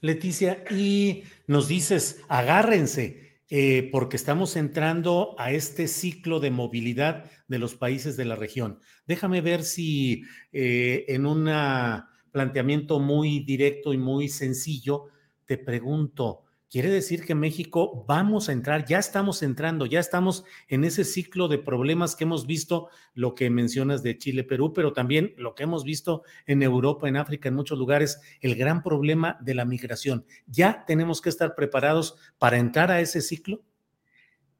Leticia, 0.00 0.64
y 0.70 1.24
nos 1.46 1.68
dices, 1.68 2.22
agárrense, 2.28 3.40
eh, 3.48 3.88
porque 3.90 4.16
estamos 4.16 4.54
entrando 4.54 5.34
a 5.36 5.50
este 5.50 5.88
ciclo 5.88 6.38
de 6.38 6.52
movilidad 6.52 7.24
de 7.48 7.58
los 7.58 7.74
países 7.74 8.16
de 8.16 8.24
la 8.24 8.36
región. 8.36 8.78
Déjame 9.06 9.40
ver 9.40 9.64
si 9.64 10.22
eh, 10.52 11.04
en 11.08 11.26
un 11.26 11.50
planteamiento 12.30 13.00
muy 13.00 13.40
directo 13.40 13.92
y 13.92 13.98
muy 13.98 14.28
sencillo 14.28 15.06
te 15.46 15.58
pregunto, 15.58 16.44
Quiere 16.70 16.88
decir 16.88 17.24
que 17.24 17.34
México 17.34 18.04
vamos 18.06 18.48
a 18.48 18.52
entrar, 18.52 18.84
ya 18.84 19.00
estamos 19.00 19.42
entrando, 19.42 19.86
ya 19.86 19.98
estamos 19.98 20.44
en 20.68 20.84
ese 20.84 21.02
ciclo 21.02 21.48
de 21.48 21.58
problemas 21.58 22.14
que 22.14 22.22
hemos 22.22 22.46
visto, 22.46 22.90
lo 23.12 23.34
que 23.34 23.50
mencionas 23.50 24.04
de 24.04 24.16
Chile, 24.16 24.44
Perú, 24.44 24.72
pero 24.72 24.92
también 24.92 25.34
lo 25.36 25.56
que 25.56 25.64
hemos 25.64 25.82
visto 25.82 26.22
en 26.46 26.62
Europa, 26.62 27.08
en 27.08 27.16
África, 27.16 27.48
en 27.48 27.56
muchos 27.56 27.76
lugares, 27.76 28.20
el 28.40 28.54
gran 28.54 28.84
problema 28.84 29.36
de 29.40 29.54
la 29.54 29.64
migración. 29.64 30.24
¿Ya 30.46 30.84
tenemos 30.86 31.20
que 31.20 31.30
estar 31.30 31.56
preparados 31.56 32.14
para 32.38 32.58
entrar 32.58 32.92
a 32.92 33.00
ese 33.00 33.20
ciclo? 33.20 33.64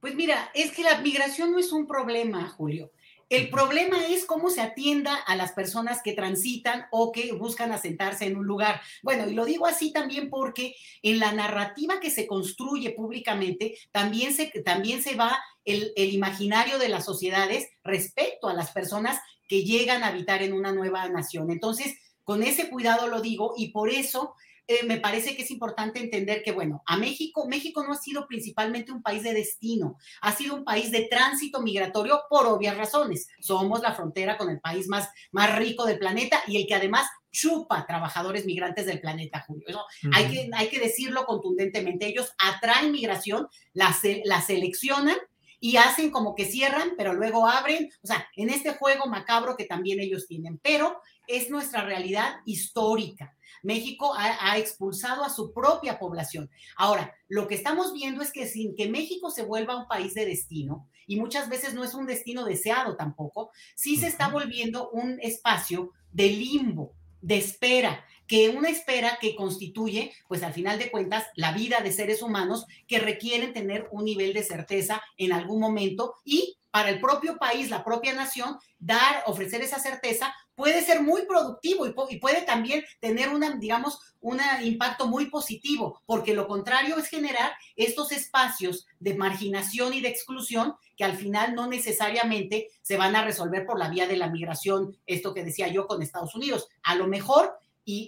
Pues 0.01 0.17
mira, 0.17 0.51
es 0.53 0.73
que 0.73 0.83
la 0.83 1.01
migración 1.01 1.53
no 1.53 1.61
es 1.61 1.71
un 1.71 1.87
problema, 1.87 2.49
Julio. 2.49 2.91
El 3.31 3.49
problema 3.49 4.05
es 4.09 4.25
cómo 4.25 4.51
se 4.51 4.61
atienda 4.61 5.15
a 5.15 5.37
las 5.37 5.53
personas 5.53 6.03
que 6.03 6.15
transitan 6.15 6.87
o 6.91 7.13
que 7.13 7.33
buscan 7.33 7.71
asentarse 7.71 8.27
en 8.27 8.37
un 8.37 8.45
lugar. 8.45 8.81
Bueno, 9.05 9.29
y 9.29 9.35
lo 9.35 9.45
digo 9.45 9.67
así 9.67 9.93
también 9.93 10.31
porque 10.31 10.75
en 11.03 11.21
la 11.21 11.31
narrativa 11.31 12.01
que 12.01 12.11
se 12.11 12.27
construye 12.27 12.91
públicamente 12.91 13.79
también 13.93 14.35
se, 14.35 14.47
también 14.65 15.01
se 15.01 15.15
va 15.15 15.39
el, 15.65 15.93
el 15.95 16.13
imaginario 16.13 16.81
de 16.81 16.89
las 16.89 17.05
sociedades 17.05 17.69
respecto 17.85 18.49
a 18.49 18.55
las 18.55 18.73
personas 18.73 19.21
que 19.47 19.63
llegan 19.63 20.03
a 20.03 20.09
habitar 20.09 20.43
en 20.43 20.53
una 20.53 20.73
nueva 20.73 21.09
nación. 21.09 21.53
Entonces, 21.53 21.99
con 22.25 22.43
ese 22.43 22.69
cuidado 22.69 23.07
lo 23.07 23.21
digo 23.21 23.55
y 23.57 23.69
por 23.69 23.91
eso 23.91 24.35
eh, 24.71 24.85
me 24.87 25.01
parece 25.01 25.35
que 25.35 25.43
es 25.43 25.51
importante 25.51 25.99
entender 25.99 26.45
que, 26.45 26.53
bueno, 26.53 26.85
a 26.87 26.97
México, 26.97 27.49
México 27.49 27.83
no 27.83 27.93
ha 27.93 27.97
sido 27.97 28.29
principalmente 28.29 28.93
un 28.93 29.03
país 29.03 29.25
de 29.25 29.35
destino, 29.35 29.99
ha 30.21 30.31
sido 30.31 30.55
un 30.55 30.63
país 30.63 30.93
de 30.93 31.09
tránsito 31.11 31.61
migratorio 31.61 32.21
por 32.31 32.47
obvias 32.47 32.77
razones. 32.77 33.27
Somos 33.41 33.81
la 33.81 33.95
frontera 33.95 34.39
con 34.39 34.49
el 34.49 34.61
país 34.61 34.87
más, 34.87 35.09
más 35.33 35.57
rico 35.57 35.87
del 35.87 35.99
planeta 35.99 36.41
y 36.47 36.57
el 36.57 36.69
que 36.69 36.77
además 36.77 37.09
chupa 37.33 37.85
trabajadores 37.85 38.47
migrantes 38.47 38.87
del 38.87 39.01
planeta, 39.01 39.45
Julio. 39.45 39.81
hay, 40.13 40.29
que, 40.29 40.51
hay 40.53 40.69
que 40.69 40.79
decirlo 40.79 41.25
contundentemente. 41.27 42.07
Ellos 42.07 42.33
atraen 42.39 42.93
migración, 42.93 43.49
la, 43.73 43.93
la 44.25 44.41
seleccionan 44.41 45.17
y 45.61 45.77
hacen 45.77 46.11
como 46.11 46.35
que 46.35 46.47
cierran, 46.47 46.93
pero 46.97 47.13
luego 47.13 47.47
abren, 47.47 47.91
o 48.03 48.07
sea, 48.07 48.27
en 48.35 48.49
este 48.49 48.75
juego 48.75 49.07
macabro 49.07 49.57
que 49.57 49.67
también 49.67 50.01
ellos 50.01 50.27
tienen, 50.27 50.59
pero 50.59 51.01
es 51.27 51.51
nuestra 51.51 51.85
realidad 51.85 52.37
histórica. 52.47 53.37
México 53.63 54.15
ha, 54.17 54.57
expulsado 54.59 55.23
a 55.23 55.29
su 55.29 55.53
propia 55.53 55.99
población. 55.99 56.51
Ahora, 56.77 57.15
lo 57.29 57.47
que 57.47 57.55
estamos 57.55 57.93
viendo 57.93 58.23
es 58.23 58.33
que 58.33 58.47
sin 58.47 58.75
que 58.75 58.89
México 58.89 59.31
se 59.31 59.45
vuelva 59.45 59.77
un 59.77 59.87
país 59.87 60.15
de 60.15 60.25
destino, 60.25 60.89
y 61.07 61.17
muchas 61.17 61.49
veces 61.49 61.75
no 61.75 61.85
es 61.85 61.93
un 61.93 62.07
destino 62.07 62.45
deseado 62.45 62.97
tampoco, 62.97 63.51
sí 63.75 63.97
se 63.97 64.07
está 64.07 64.29
volviendo 64.29 64.91
un 64.91 65.19
espacio 65.21 65.93
de 66.13 66.29
limbo, 66.31 66.95
de 67.21 67.37
espera, 67.37 68.05
que 68.31 68.49
una 68.49 68.69
espera 68.69 69.19
que 69.21 69.35
constituye, 69.35 70.13
pues 70.29 70.45
al 70.45 70.53
final 70.53 70.79
de 70.79 70.93
cuentas, 70.93 71.27
la 71.35 71.51
vida 71.51 71.81
de 71.81 71.91
seres 71.91 72.23
humanos 72.23 72.65
que 72.87 73.01
requieren 73.01 73.53
tener 73.53 73.89
un 73.91 74.05
nivel 74.05 74.35
de 74.35 74.45
certeza 74.45 75.03
en 75.17 75.33
algún 75.33 75.59
momento 75.59 76.15
y 76.25 76.57
para 76.71 76.91
el 76.91 77.01
propio 77.01 77.39
país, 77.39 77.71
la 77.71 77.83
propia 77.83 78.15
nación, 78.15 78.57
dar, 78.79 79.25
ofrecer 79.27 79.63
esa 79.63 79.81
certeza 79.81 80.33
puede 80.55 80.81
ser 80.83 81.03
muy 81.03 81.23
productivo 81.27 81.89
y, 81.89 82.19
puede 82.21 82.43
también 82.43 82.85
tener 83.01 83.31
una, 83.31 83.57
digamos, 83.57 83.99
un 84.21 84.39
impacto 84.63 85.09
muy 85.09 85.27
positivo, 85.27 86.01
porque 86.07 86.33
lo 86.33 86.47
contrario 86.47 86.99
es 86.99 87.09
generar 87.09 87.51
estos 87.75 88.13
espacios 88.13 88.87
de 89.01 89.15
marginación 89.15 89.93
y 89.93 90.03
de 90.03 90.09
exclusión 90.09 90.77
que 90.97 91.03
al 91.03 91.17
final 91.17 91.57
no 91.57 91.67
necesariamente 91.67 92.69
se 92.83 92.97
van 92.97 93.17
a 93.17 93.25
resolver 93.25 93.67
por 93.67 93.77
la 93.77 93.89
vía 93.89 94.07
de 94.07 94.17
la 94.17 94.29
migración, 94.29 94.97
esto 95.05 95.35
que 95.35 95.43
decía 95.43 95.67
yo 95.67 95.89
con 95.89 96.01
Estados 96.01 96.37
Unidos. 96.37 96.69
A 96.85 96.95
lo 96.95 97.09
mejor 97.09 97.59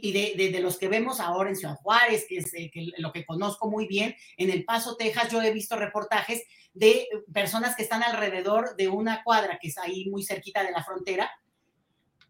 y, 0.02 0.12
de, 0.12 0.60
los 0.60 0.78
que 0.78 0.88
vemos 0.88 1.20
ahora 1.20 1.50
en 1.50 1.56
Ciudad 1.56 1.76
Juárez, 1.76 2.26
que 2.28 2.38
es 2.38 2.54
eh, 2.54 2.70
lo 2.98 3.12
que 3.12 3.24
conozco 3.24 3.70
muy 3.70 3.86
bien, 3.86 4.14
en 4.36 4.50
El 4.50 4.64
Paso, 4.64 4.96
Texas, 4.96 5.30
yo 5.30 5.42
he 5.42 5.52
visto 5.52 5.76
reportajes 5.76 6.42
de 6.74 7.08
personas 7.32 7.76
que 7.76 7.82
están 7.82 8.02
alrededor 8.02 8.76
de 8.76 8.88
una 8.88 9.22
cuadra 9.24 9.58
que 9.60 9.68
es 9.68 9.78
ahí 9.78 10.08
muy 10.08 10.22
cerquita 10.22 10.62
de 10.62 10.72
la 10.72 10.84
frontera. 10.84 11.30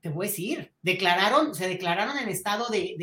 Te 0.01 0.09
voy 0.09 0.27
a 0.27 0.31
decir, 0.31 0.73
declararon, 0.83 1.55
se 1.55 1.69
declararon 1.69 2.19
en 2.19 2.29
estado 2.29 2.69
de, 2.69 2.97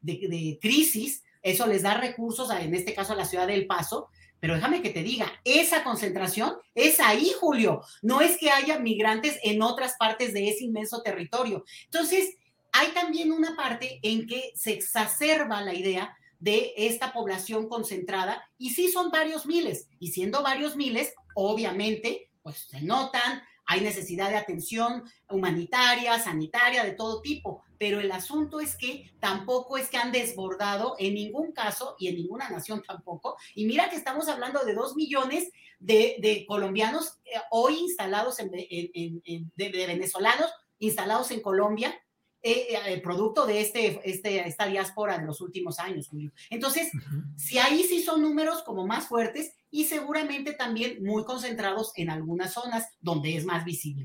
de 0.00 0.58
crisis, 0.60 1.22
eso 1.42 1.66
les 1.66 1.82
da 1.82 1.94
recursos, 1.94 2.50
en 2.50 2.74
este 2.74 2.94
caso 2.94 3.12
a 3.12 3.16
la 3.16 3.24
ciudad 3.24 3.46
del 3.46 3.66
Paso, 3.66 4.10
pero 4.44 4.56
déjame 4.56 4.82
que 4.82 4.90
te 4.90 5.02
diga, 5.02 5.32
esa 5.42 5.82
concentración 5.82 6.56
es 6.74 7.00
ahí, 7.00 7.32
Julio. 7.40 7.80
No 8.02 8.20
es 8.20 8.36
que 8.36 8.50
haya 8.50 8.78
migrantes 8.78 9.38
en 9.42 9.62
otras 9.62 9.94
partes 9.98 10.34
de 10.34 10.50
ese 10.50 10.64
inmenso 10.64 11.00
territorio. 11.00 11.64
Entonces, 11.84 12.36
hay 12.76 12.88
también 12.88 13.30
una 13.30 13.54
parte 13.54 14.00
en 14.02 14.26
que 14.26 14.50
se 14.56 14.72
exacerba 14.72 15.62
la 15.62 15.74
idea 15.74 16.16
de 16.40 16.74
esta 16.76 17.12
población 17.12 17.68
concentrada 17.68 18.44
y 18.58 18.70
sí 18.70 18.90
son 18.90 19.12
varios 19.12 19.46
miles 19.46 19.86
y 20.00 20.08
siendo 20.08 20.42
varios 20.42 20.74
miles, 20.74 21.14
obviamente, 21.36 22.32
pues 22.42 22.66
se 22.68 22.82
notan, 22.82 23.44
hay 23.64 23.80
necesidad 23.80 24.28
de 24.28 24.38
atención 24.38 25.04
humanitaria, 25.30 26.18
sanitaria, 26.18 26.82
de 26.82 26.94
todo 26.94 27.22
tipo, 27.22 27.62
pero 27.78 28.00
el 28.00 28.10
asunto 28.10 28.58
es 28.58 28.76
que 28.76 29.08
tampoco 29.20 29.78
es 29.78 29.88
que 29.88 29.96
han 29.96 30.10
desbordado 30.10 30.96
en 30.98 31.14
ningún 31.14 31.52
caso 31.52 31.94
y 32.00 32.08
en 32.08 32.16
ninguna 32.16 32.50
nación 32.50 32.82
tampoco. 32.84 33.36
Y 33.54 33.66
mira 33.66 33.88
que 33.88 33.96
estamos 33.96 34.26
hablando 34.28 34.64
de 34.64 34.74
dos 34.74 34.96
millones 34.96 35.48
de, 35.78 36.44
colombianos 36.48 37.20
eh, 37.24 37.38
hoy 37.52 37.78
instalados 37.78 38.40
en, 38.40 38.50
de 38.50 39.86
venezolanos 39.86 40.50
instalados 40.80 41.30
en 41.30 41.40
Colombia 41.40 41.94
eh, 42.46 42.66
eh, 42.88 43.00
producto 43.00 43.46
de 43.46 43.62
este, 43.62 44.00
este, 44.04 44.46
esta 44.46 44.66
diáspora 44.66 45.16
de 45.16 45.24
los 45.24 45.40
últimos 45.40 45.78
años, 45.78 46.08
Julio. 46.08 46.30
Entonces, 46.50 46.90
si 47.36 47.56
ahí 47.56 47.82
sí 47.84 48.02
son 48.02 48.20
números 48.20 48.62
como 48.62 48.86
más 48.86 49.08
fuertes 49.08 49.54
y 49.70 49.84
seguramente 49.84 50.52
también 50.52 51.02
muy 51.02 51.24
concentrados 51.24 51.92
en 51.96 52.10
algunas 52.10 52.52
zonas 52.52 52.86
donde 53.00 53.34
es 53.34 53.46
más 53.46 53.64
visible. 53.64 54.04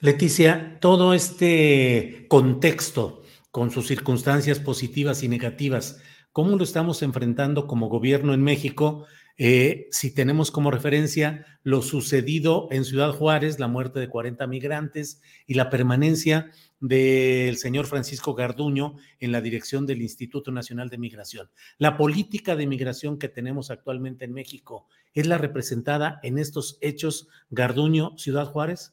Leticia, 0.00 0.78
todo 0.80 1.12
este 1.12 2.24
contexto 2.30 3.22
con 3.50 3.70
sus 3.70 3.86
circunstancias 3.88 4.58
positivas 4.58 5.22
y 5.22 5.28
negativas, 5.28 6.00
¿cómo 6.32 6.56
lo 6.56 6.64
estamos 6.64 7.02
enfrentando 7.02 7.66
como 7.66 7.90
gobierno 7.90 8.32
en 8.32 8.42
México? 8.42 9.04
Eh, 9.42 9.88
si 9.90 10.12
tenemos 10.14 10.50
como 10.50 10.70
referencia 10.70 11.46
lo 11.62 11.80
sucedido 11.80 12.68
en 12.70 12.84
Ciudad 12.84 13.10
Juárez, 13.12 13.58
la 13.58 13.68
muerte 13.68 13.98
de 13.98 14.10
40 14.10 14.46
migrantes 14.46 15.22
y 15.46 15.54
la 15.54 15.70
permanencia 15.70 16.50
del 16.78 17.56
señor 17.56 17.86
Francisco 17.86 18.34
Garduño 18.34 18.96
en 19.18 19.32
la 19.32 19.40
dirección 19.40 19.86
del 19.86 20.02
Instituto 20.02 20.52
Nacional 20.52 20.90
de 20.90 20.98
Migración. 20.98 21.50
La 21.78 21.96
política 21.96 22.54
de 22.54 22.66
migración 22.66 23.18
que 23.18 23.30
tenemos 23.30 23.70
actualmente 23.70 24.26
en 24.26 24.34
México 24.34 24.88
es 25.14 25.26
la 25.26 25.38
representada 25.38 26.20
en 26.22 26.36
estos 26.36 26.76
hechos 26.82 27.26
Garduño, 27.48 28.18
Ciudad 28.18 28.44
Juárez. 28.44 28.92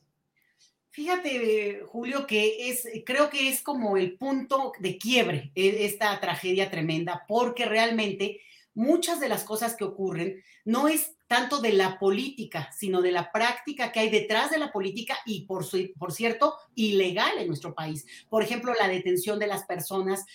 Fíjate, 0.92 1.82
Julio, 1.88 2.26
que 2.26 2.70
es, 2.70 2.88
creo 3.06 3.30
que 3.30 3.50
es 3.50 3.62
como 3.62 3.98
el 3.98 4.14
punto 4.14 4.72
de 4.80 4.98
quiebre 4.98 5.52
e, 5.56 5.84
esta 5.84 6.18
tragedia 6.22 6.72
tremenda, 6.72 7.26
porque 7.28 7.66
realmente 7.66 8.40
muchas 8.78 9.20
de 9.20 9.28
las 9.28 9.44
cosas 9.44 9.76
que 9.76 9.84
ocurren 9.84 10.44
no 10.64 10.88
es 10.88 11.16
tanto 11.26 11.60
de 11.60 11.74
la 11.74 11.98
política, 11.98 12.70
sino 12.78 13.02
de 13.02 13.12
la 13.12 13.32
práctica 13.32 13.92
que 13.92 14.00
hay 14.00 14.10
detrás 14.10 14.52
de 14.52 14.60
la 14.60 14.72
política 14.72 15.18
y, 15.26 15.46
por, 15.46 15.66
por 15.98 16.14
cierto, 16.14 16.54
ilegal 16.76 17.40
en 17.40 17.48
nuestro 17.48 17.74
país. 17.74 18.06
Por 18.30 18.44
ejemplo, 18.44 18.74
la 18.80 18.88
detención 18.88 19.40
de 19.40 19.48
las 19.48 19.66
personas. 19.66 20.26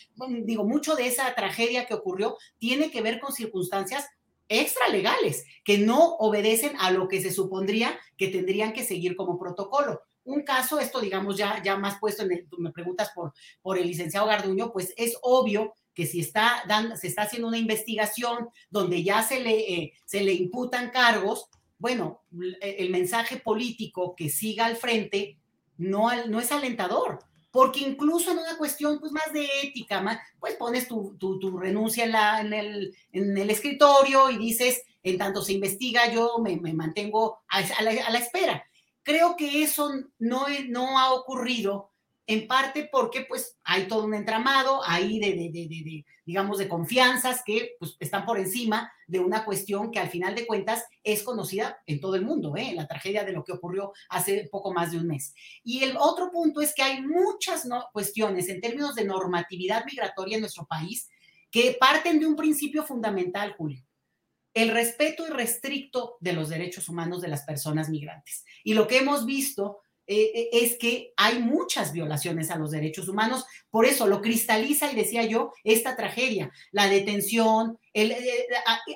Digo, 0.42 0.64
mucho 0.64 0.96
de 0.96 1.06
esa 1.06 1.32
tragedia 1.36 1.86
que 1.86 1.94
ocurrió 1.94 2.36
tiene 2.58 2.90
que 2.90 3.00
ver 3.00 3.20
con 3.20 3.32
circunstancias 3.32 4.08
extralegales 4.48 5.44
que 5.64 5.78
no 5.78 6.16
obedecen 6.16 6.72
a 6.80 6.90
lo 6.90 7.06
que 7.06 7.22
se 7.22 7.30
supondría 7.30 7.98
que 8.16 8.26
tendrían 8.28 8.72
que 8.72 8.84
seguir 8.84 9.14
como 9.14 9.38
protocolo. 9.38 10.02
Un 10.24 10.42
caso, 10.42 10.80
esto 10.80 11.00
digamos 11.00 11.36
ya, 11.36 11.62
ya 11.62 11.76
más 11.76 11.98
puesto 12.00 12.24
en 12.24 12.32
el, 12.32 12.48
tú 12.48 12.58
me 12.58 12.72
preguntas 12.72 13.10
por, 13.14 13.32
por 13.60 13.78
el 13.78 13.86
licenciado 13.86 14.26
Garduño, 14.26 14.72
pues 14.72 14.92
es 14.96 15.16
obvio 15.22 15.74
que 15.94 16.06
si 16.06 16.20
está 16.20 16.64
se 17.00 17.06
está 17.06 17.22
haciendo 17.22 17.48
una 17.48 17.58
investigación 17.58 18.48
donde 18.70 19.02
ya 19.02 19.22
se 19.22 19.40
le, 19.40 19.74
eh, 19.74 19.92
se 20.06 20.22
le 20.22 20.32
imputan 20.32 20.90
cargos, 20.90 21.48
bueno, 21.78 22.22
el 22.60 22.90
mensaje 22.90 23.38
político 23.38 24.14
que 24.16 24.28
siga 24.28 24.66
al 24.66 24.76
frente 24.76 25.38
no, 25.76 26.26
no 26.26 26.40
es 26.40 26.52
alentador, 26.52 27.18
porque 27.50 27.80
incluso 27.80 28.30
en 28.30 28.38
una 28.38 28.56
cuestión 28.56 28.98
pues, 28.98 29.12
más 29.12 29.32
de 29.32 29.46
ética, 29.62 30.02
pues 30.38 30.54
pones 30.54 30.88
tu, 30.88 31.16
tu, 31.18 31.58
renuncia 31.58 32.04
en, 32.04 32.12
la, 32.12 32.40
en, 32.40 32.52
el, 32.52 32.96
en, 33.12 33.36
el, 33.36 33.50
escritorio 33.50 34.30
y 34.30 34.38
dices, 34.38 34.82
en 35.02 35.18
tanto 35.18 35.42
se 35.42 35.52
investiga, 35.52 36.10
yo 36.10 36.38
me, 36.38 36.56
mantengo 36.72 37.42
a, 37.48 37.58
a, 37.58 37.82
la, 37.82 37.90
a, 38.06 38.10
la, 38.10 38.18
espera. 38.18 38.64
Creo 39.02 39.36
que 39.36 39.62
eso 39.62 39.90
no, 40.18 40.46
no 40.68 40.98
ha 40.98 41.12
ocurrido 41.12 41.91
en 42.26 42.46
parte 42.46 42.88
porque 42.90 43.24
pues 43.28 43.58
hay 43.64 43.88
todo 43.88 44.04
un 44.04 44.14
entramado 44.14 44.80
ahí 44.86 45.18
de, 45.18 46.04
digamos, 46.24 46.58
de 46.58 46.68
confianzas 46.68 47.42
que 47.44 47.76
pues, 47.78 47.96
están 47.98 48.24
por 48.24 48.38
encima 48.38 48.92
de 49.06 49.18
una 49.18 49.44
cuestión 49.44 49.90
que 49.90 49.98
al 49.98 50.08
final 50.08 50.34
de 50.34 50.46
cuentas 50.46 50.84
es 51.02 51.22
conocida 51.22 51.82
en 51.86 52.00
todo 52.00 52.14
el 52.14 52.24
mundo, 52.24 52.56
¿eh? 52.56 52.72
la 52.74 52.86
tragedia 52.86 53.24
de 53.24 53.32
lo 53.32 53.44
que 53.44 53.52
ocurrió 53.52 53.92
hace 54.08 54.48
poco 54.50 54.72
más 54.72 54.92
de 54.92 54.98
un 54.98 55.08
mes. 55.08 55.34
Y 55.64 55.82
el 55.82 55.96
otro 55.96 56.30
punto 56.30 56.60
es 56.60 56.74
que 56.74 56.82
hay 56.82 57.02
muchas 57.02 57.66
cuestiones 57.92 58.48
en 58.48 58.60
términos 58.60 58.94
de 58.94 59.04
normatividad 59.04 59.84
migratoria 59.84 60.36
en 60.36 60.42
nuestro 60.42 60.66
país 60.66 61.08
que 61.50 61.76
parten 61.78 62.18
de 62.18 62.26
un 62.26 62.36
principio 62.36 62.82
fundamental, 62.82 63.54
Julio, 63.56 63.84
el 64.54 64.70
respeto 64.70 65.26
irrestricto 65.26 66.16
de 66.20 66.32
los 66.32 66.48
derechos 66.48 66.88
humanos 66.88 67.20
de 67.20 67.28
las 67.28 67.42
personas 67.42 67.88
migrantes. 67.88 68.44
Y 68.64 68.74
lo 68.74 68.86
que 68.86 68.98
hemos 68.98 69.24
visto 69.26 69.81
eh, 70.06 70.32
eh, 70.34 70.48
es 70.52 70.76
que 70.78 71.12
hay 71.16 71.38
muchas 71.38 71.92
violaciones 71.92 72.50
a 72.50 72.58
los 72.58 72.72
derechos 72.72 73.08
humanos. 73.08 73.44
Por 73.70 73.86
eso 73.86 74.06
lo 74.06 74.20
cristaliza 74.20 74.90
y 74.90 74.96
decía 74.96 75.24
yo 75.24 75.52
esta 75.62 75.96
tragedia, 75.96 76.50
la 76.72 76.88
detención 76.88 77.78
el, 77.92 78.10
eh, 78.12 78.46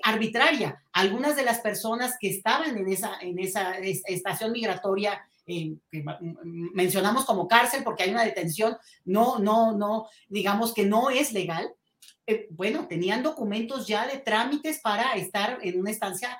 arbitraria. 0.02 0.82
Algunas 0.92 1.36
de 1.36 1.44
las 1.44 1.60
personas 1.60 2.16
que 2.20 2.28
estaban 2.28 2.76
en 2.76 2.88
esa, 2.88 3.18
en 3.20 3.38
esa 3.38 3.78
estación 3.78 4.52
migratoria 4.52 5.20
que 5.46 5.76
mencionamos 6.74 7.24
como 7.24 7.46
cárcel 7.46 7.84
porque 7.84 8.02
hay 8.02 8.10
una 8.10 8.24
detención, 8.24 8.76
no, 9.04 9.38
no, 9.38 9.76
no, 9.76 10.08
digamos 10.28 10.74
que 10.74 10.84
no 10.84 11.10
es 11.10 11.32
legal. 11.32 11.72
bueno, 12.50 12.88
tenían 12.88 13.22
documentos 13.22 13.86
ya 13.86 14.08
de 14.08 14.18
trámites 14.18 14.80
para 14.80 15.12
estar 15.12 15.60
en 15.62 15.78
una 15.78 15.92
estancia 15.92 16.36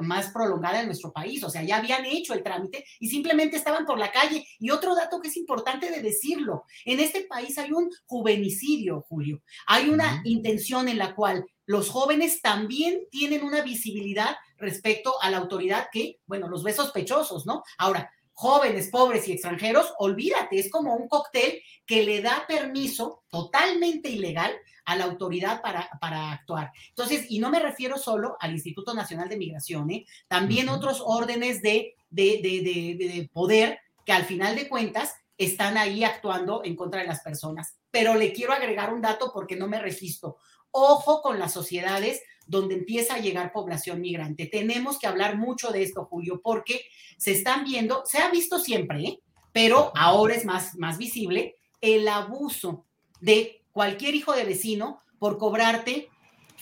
más 0.00 0.30
prolongada 0.30 0.80
en 0.80 0.86
nuestro 0.86 1.12
país. 1.12 1.42
O 1.44 1.50
sea, 1.50 1.62
ya 1.62 1.76
habían 1.76 2.04
hecho 2.06 2.34
el 2.34 2.42
trámite 2.42 2.84
y 2.98 3.08
simplemente 3.08 3.56
estaban 3.56 3.84
por 3.84 3.98
la 3.98 4.10
calle. 4.10 4.46
Y 4.58 4.70
otro 4.70 4.94
dato 4.94 5.20
que 5.20 5.28
es 5.28 5.36
importante 5.36 5.90
de 5.90 6.02
decirlo, 6.02 6.64
en 6.84 7.00
este 7.00 7.22
país 7.22 7.56
hay 7.58 7.72
un 7.72 7.90
juvenicidio, 8.06 9.04
Julio. 9.08 9.42
Hay 9.66 9.88
una 9.88 10.22
intención 10.24 10.88
en 10.88 10.98
la 10.98 11.14
cual 11.14 11.44
los 11.66 11.88
jóvenes 11.88 12.40
también 12.42 13.02
tienen 13.10 13.44
una 13.44 13.62
visibilidad 13.62 14.36
respecto 14.56 15.14
a 15.22 15.30
la 15.30 15.38
autoridad 15.38 15.88
que, 15.92 16.18
bueno, 16.26 16.48
los 16.48 16.64
ve 16.64 16.72
sospechosos, 16.72 17.46
¿no? 17.46 17.62
Ahora, 17.78 18.10
jóvenes, 18.32 18.88
pobres 18.88 19.28
y 19.28 19.32
extranjeros, 19.32 19.92
olvídate, 19.98 20.58
es 20.58 20.70
como 20.70 20.96
un 20.96 21.08
cóctel 21.08 21.60
que 21.86 22.02
le 22.04 22.22
da 22.22 22.44
permiso 22.48 23.22
totalmente 23.28 24.08
ilegal 24.08 24.52
a 24.90 24.96
la 24.96 25.04
autoridad 25.04 25.62
para, 25.62 25.88
para 26.00 26.32
actuar. 26.32 26.72
Entonces, 26.88 27.26
y 27.28 27.38
no 27.38 27.48
me 27.48 27.60
refiero 27.60 27.96
solo 27.96 28.36
al 28.40 28.52
Instituto 28.52 28.92
Nacional 28.92 29.28
de 29.28 29.36
Migración, 29.36 29.88
¿eh? 29.92 30.04
también 30.26 30.68
otros 30.68 31.00
órdenes 31.06 31.62
de, 31.62 31.94
de, 32.10 32.40
de, 32.42 32.96
de 32.98 33.30
poder 33.32 33.78
que 34.04 34.12
al 34.12 34.24
final 34.24 34.56
de 34.56 34.68
cuentas 34.68 35.14
están 35.38 35.78
ahí 35.78 36.02
actuando 36.02 36.62
en 36.64 36.74
contra 36.74 37.02
de 37.02 37.06
las 37.06 37.20
personas. 37.20 37.76
Pero 37.92 38.16
le 38.16 38.32
quiero 38.32 38.52
agregar 38.52 38.92
un 38.92 39.00
dato 39.00 39.30
porque 39.32 39.54
no 39.54 39.68
me 39.68 39.80
resisto. 39.80 40.38
Ojo 40.72 41.22
con 41.22 41.38
las 41.38 41.52
sociedades 41.52 42.20
donde 42.48 42.74
empieza 42.74 43.14
a 43.14 43.20
llegar 43.20 43.52
población 43.52 44.00
migrante. 44.00 44.46
Tenemos 44.46 44.98
que 44.98 45.06
hablar 45.06 45.38
mucho 45.38 45.70
de 45.70 45.84
esto, 45.84 46.06
Julio, 46.06 46.40
porque 46.42 46.84
se 47.16 47.30
están 47.30 47.62
viendo, 47.62 48.02
se 48.06 48.18
ha 48.18 48.28
visto 48.28 48.58
siempre, 48.58 49.04
¿eh? 49.04 49.20
pero 49.52 49.92
ahora 49.94 50.34
es 50.34 50.44
más, 50.44 50.76
más 50.76 50.98
visible 50.98 51.54
el 51.80 52.08
abuso 52.08 52.86
de 53.20 53.59
cualquier 53.80 54.14
hijo 54.14 54.34
de 54.34 54.44
vecino 54.44 55.00
por 55.18 55.38
cobrarte 55.38 56.10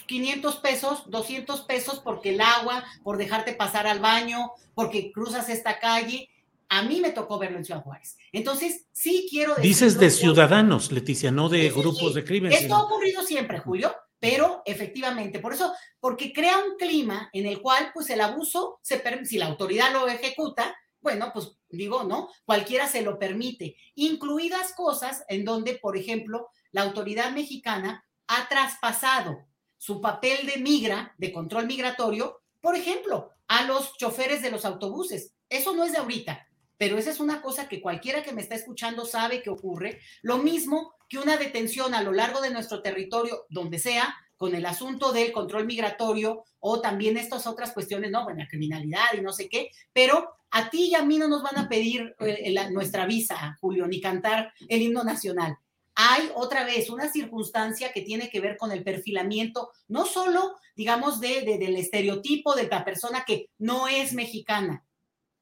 500 0.06 0.54
pesos, 0.58 1.02
200 1.10 1.62
pesos 1.62 1.98
porque 1.98 2.30
el 2.30 2.40
agua, 2.40 2.84
por 3.02 3.16
dejarte 3.16 3.54
pasar 3.54 3.88
al 3.88 3.98
baño, 3.98 4.52
porque 4.72 5.10
cruzas 5.10 5.48
esta 5.48 5.80
calle. 5.80 6.30
A 6.68 6.82
mí 6.82 7.00
me 7.00 7.10
tocó 7.10 7.40
verlo 7.40 7.58
en 7.58 7.64
Ciudad 7.64 7.82
Juárez. 7.82 8.16
Entonces, 8.30 8.86
sí 8.92 9.26
quiero 9.28 9.56
decir. 9.56 9.68
Dices 9.68 9.98
de 9.98 10.10
ciudadanos, 10.12 10.92
Leticia, 10.92 11.32
no 11.32 11.48
de 11.48 11.70
grupos 11.70 12.14
de 12.14 12.22
crimen. 12.22 12.52
Esto 12.52 12.76
ha 12.76 12.84
ocurrido 12.84 13.24
siempre, 13.24 13.58
Julio, 13.58 13.92
pero 14.20 14.62
efectivamente, 14.64 15.40
por 15.40 15.52
eso, 15.54 15.72
porque 15.98 16.32
crea 16.32 16.58
un 16.58 16.76
clima 16.76 17.30
en 17.32 17.46
el 17.46 17.60
cual, 17.60 17.90
pues 17.92 18.10
el 18.10 18.20
abuso, 18.20 18.78
se 18.80 19.02
si 19.26 19.38
la 19.38 19.46
autoridad 19.46 19.92
lo 19.92 20.06
ejecuta, 20.06 20.72
bueno, 21.08 21.30
pues 21.32 21.56
digo, 21.70 22.04
¿no? 22.04 22.28
Cualquiera 22.44 22.86
se 22.86 23.00
lo 23.00 23.18
permite, 23.18 23.76
incluidas 23.94 24.74
cosas 24.74 25.24
en 25.28 25.42
donde, 25.42 25.76
por 25.76 25.96
ejemplo, 25.96 26.50
la 26.70 26.82
autoridad 26.82 27.32
mexicana 27.32 28.04
ha 28.26 28.46
traspasado 28.46 29.46
su 29.78 30.02
papel 30.02 30.46
de 30.46 30.58
migra, 30.58 31.14
de 31.16 31.32
control 31.32 31.66
migratorio, 31.66 32.42
por 32.60 32.76
ejemplo, 32.76 33.30
a 33.46 33.64
los 33.64 33.96
choferes 33.96 34.42
de 34.42 34.50
los 34.50 34.66
autobuses. 34.66 35.32
Eso 35.48 35.74
no 35.74 35.84
es 35.84 35.92
de 35.92 35.98
ahorita 35.98 36.44
pero 36.78 36.96
esa 36.96 37.10
es 37.10 37.18
una 37.18 37.42
cosa 37.42 37.68
que 37.68 37.82
cualquiera 37.82 38.22
que 38.22 38.32
me 38.32 38.40
está 38.40 38.54
escuchando 38.54 39.04
sabe 39.04 39.42
que 39.42 39.50
ocurre. 39.50 39.98
Lo 40.22 40.38
mismo 40.38 40.94
que 41.08 41.18
una 41.18 41.36
detención 41.36 41.92
a 41.92 42.02
lo 42.02 42.12
largo 42.12 42.40
de 42.40 42.50
nuestro 42.50 42.82
territorio, 42.82 43.46
donde 43.48 43.80
sea, 43.80 44.14
con 44.36 44.54
el 44.54 44.64
asunto 44.64 45.12
del 45.12 45.32
control 45.32 45.66
migratorio 45.66 46.44
o 46.60 46.80
también 46.80 47.16
estas 47.16 47.48
otras 47.48 47.72
cuestiones, 47.72 48.12
¿no? 48.12 48.22
Bueno, 48.22 48.38
la 48.38 48.48
criminalidad 48.48 49.06
y 49.16 49.20
no 49.20 49.32
sé 49.32 49.48
qué, 49.48 49.70
pero 49.92 50.30
a 50.50 50.70
ti 50.70 50.88
y 50.90 50.94
a 50.94 51.04
mí 51.04 51.18
no 51.18 51.28
nos 51.28 51.42
van 51.42 51.58
a 51.58 51.68
pedir 51.68 52.14
eh, 52.20 52.54
nuestra 52.70 53.06
visa, 53.06 53.56
Julio, 53.60 53.86
ni 53.86 54.00
cantar 54.00 54.52
el 54.68 54.82
himno 54.82 55.04
nacional. 55.04 55.56
Hay 55.94 56.30
otra 56.34 56.64
vez 56.64 56.90
una 56.90 57.10
circunstancia 57.10 57.92
que 57.92 58.02
tiene 58.02 58.30
que 58.30 58.40
ver 58.40 58.56
con 58.56 58.70
el 58.70 58.84
perfilamiento, 58.84 59.72
no 59.88 60.06
solo, 60.06 60.56
digamos, 60.76 61.20
de, 61.20 61.42
del 61.42 61.76
estereotipo 61.76 62.54
de 62.54 62.68
la 62.68 62.84
persona 62.84 63.24
que 63.26 63.50
no 63.58 63.88
es 63.88 64.12
mexicana, 64.12 64.84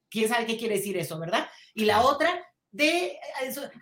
quién 0.09 0.29
sabe 0.29 0.47
qué 0.47 0.57
quiere 0.57 0.77
decir 0.77 0.97
eso, 0.97 1.19
¿verdad? 1.19 1.47
Y 1.75 1.85
la 1.85 2.03
otra 2.03 2.43
de 2.71 3.19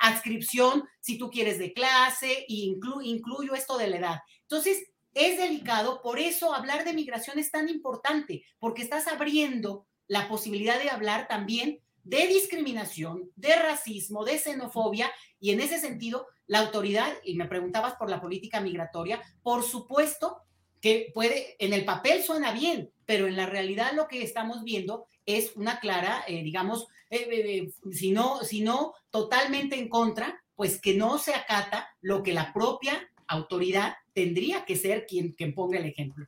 adscripción, 0.01 0.85
si 1.01 1.17
tú 1.17 1.31
quieres, 1.31 1.59
de 1.59 1.73
clase, 1.73 2.45
e 2.49 2.77
incluyo 3.03 3.55
esto 3.55 3.79
de 3.79 3.89
la 3.89 3.97
edad. 3.97 4.19
Entonces, 4.43 4.85
es 5.15 5.39
delicado, 5.39 6.03
por 6.03 6.19
eso 6.19 6.53
hablar 6.53 6.85
de 6.85 6.93
migración 6.93 7.39
es 7.39 7.51
tan 7.51 7.69
importante, 7.69 8.45
porque 8.59 8.83
estás 8.83 9.07
abriendo 9.07 9.87
la 10.07 10.29
posibilidad 10.29 10.81
de 10.81 10.91
hablar 10.91 11.29
también 11.29 11.81
de 12.05 12.27
discriminación, 12.27 13.31
de 13.35 13.57
racismo, 13.57 14.25
de 14.25 14.39
xenofobia, 14.39 15.11
y 15.41 15.51
en 15.51 15.61
ese 15.61 15.79
sentido, 15.79 16.27
la 16.47 16.61
autoridad, 16.61 17.11
y 17.25 17.35
me 17.35 17.47
preguntabas 17.47 17.95
por 17.95 18.11
la 18.11 18.21
política 18.21 18.61
migratoria, 18.61 19.23
por 19.43 19.63
supuesto 19.63 20.43
que 20.81 21.11
puede, 21.15 21.57
en 21.59 21.73
el 21.73 21.87
papel 21.87 22.23
suena 22.23 22.53
bien, 22.53 22.91
pero 23.07 23.27
en 23.27 23.37
la 23.37 23.47
realidad 23.47 23.93
lo 23.95 24.07
que 24.07 24.23
estamos 24.23 24.65
viendo 24.65 25.07
es 25.25 25.57
una 25.57 25.81
clara, 25.81 26.25
eh, 26.29 26.43
digamos, 26.43 26.89
eh, 27.09 27.27
eh, 27.31 27.73
si, 27.91 28.11
no, 28.11 28.43
si 28.43 28.61
no 28.61 28.93
totalmente 29.11 29.79
en 29.79 29.89
contra, 29.89 30.43
pues 30.55 30.81
que 30.81 30.95
no 30.95 31.19
se 31.19 31.35
acata 31.35 31.89
lo 32.03 32.23
que 32.23 32.35
la 32.35 32.53
propia 32.53 33.11
autoridad 33.27 33.95
tendría 34.13 34.65
que 34.67 34.77
ser 34.77 35.07
quien, 35.07 35.33
quien 35.33 35.55
ponga 35.55 35.79
el 35.79 35.87
ejemplo. 35.87 36.27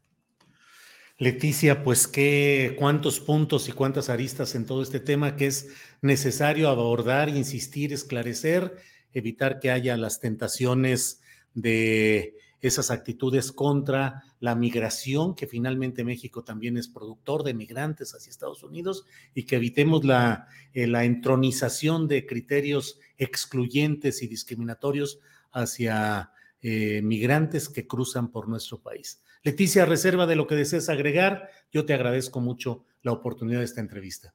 Leticia, 1.19 1.83
pues 1.83 2.07
qué 2.07 2.77
cuántos 2.79 3.21
puntos 3.21 3.69
y 3.69 3.73
cuántas 3.73 4.11
aristas 4.11 4.55
en 4.55 4.67
todo 4.67 4.83
este 4.83 5.01
tema 5.01 5.35
que 5.35 5.47
es 5.47 5.69
necesario 6.03 6.69
abordar, 6.69 7.31
insistir, 7.31 7.95
esclarecer, 7.95 8.77
evitar 9.15 9.59
que 9.59 9.71
haya 9.71 9.97
las 9.97 10.21
tentaciones 10.21 11.23
de 11.55 12.37
esas 12.61 12.91
actitudes 12.91 13.51
contra 13.51 14.25
la 14.41 14.55
migración, 14.55 15.35
que 15.35 15.47
finalmente 15.47 16.05
México 16.05 16.45
también 16.45 16.77
es 16.77 16.89
productor 16.89 17.45
de 17.45 17.55
migrantes 17.55 18.15
hacia 18.15 18.31
Estados 18.31 18.63
Unidos, 18.63 19.07
y 19.35 19.45
que 19.45 19.57
evitemos 19.57 20.05
la, 20.05 20.49
eh, 20.75 20.87
la 20.87 21.05
entronización 21.05 22.09
de 22.09 22.27
criterios 22.27 22.99
excluyentes 23.17 24.23
y 24.23 24.27
discriminatorios 24.27 25.19
hacia 25.51 26.31
eh, 26.61 27.01
migrantes 27.03 27.71
que 27.71 27.87
cruzan 27.87 28.31
por 28.31 28.49
nuestro 28.49 28.83
país. 28.83 29.23
Leticia, 29.47 29.87
reserva 29.87 30.27
de 30.27 30.35
lo 30.35 30.49
que 30.49 30.57
desees 30.57 30.89
agregar, 30.89 31.51
yo 31.71 31.87
te 31.87 31.95
agradezco 31.95 32.41
mucho 32.41 32.85
la 33.03 33.13
oportunidad 33.13 33.61
de 33.61 33.65
esta 33.65 33.81
entrevista. 33.81 34.35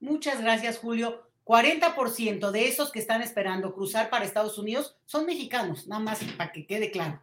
Muchas 0.00 0.40
gracias, 0.40 0.78
Julio. 0.78 1.28
40% 1.44 2.50
de 2.50 2.66
esos 2.66 2.90
que 2.92 2.98
están 2.98 3.20
esperando 3.20 3.74
cruzar 3.74 4.08
para 4.08 4.24
Estados 4.24 4.56
Unidos 4.56 4.96
son 5.04 5.26
mexicanos, 5.26 5.86
nada 5.86 6.02
más 6.02 6.24
para 6.38 6.50
que 6.50 6.64
quede 6.66 6.90
claro. 6.90 7.20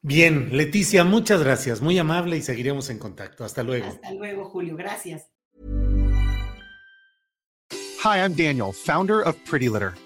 Bien, 0.00 0.48
Leticia, 0.56 1.04
muchas 1.04 1.42
gracias, 1.42 1.82
muy 1.82 1.98
amable 1.98 2.38
y 2.38 2.42
seguiremos 2.42 2.88
en 2.88 2.98
contacto. 2.98 3.44
Hasta 3.44 3.62
luego. 3.62 3.88
Hasta 3.88 4.12
luego, 4.12 4.46
Julio, 4.46 4.76
gracias. 4.76 5.28
Hi, 8.02 8.16
I'm 8.16 8.34
Daniel, 8.34 8.72
founder 8.72 9.20
of 9.26 9.36
Pretty 9.44 9.68
Litter. 9.68 9.92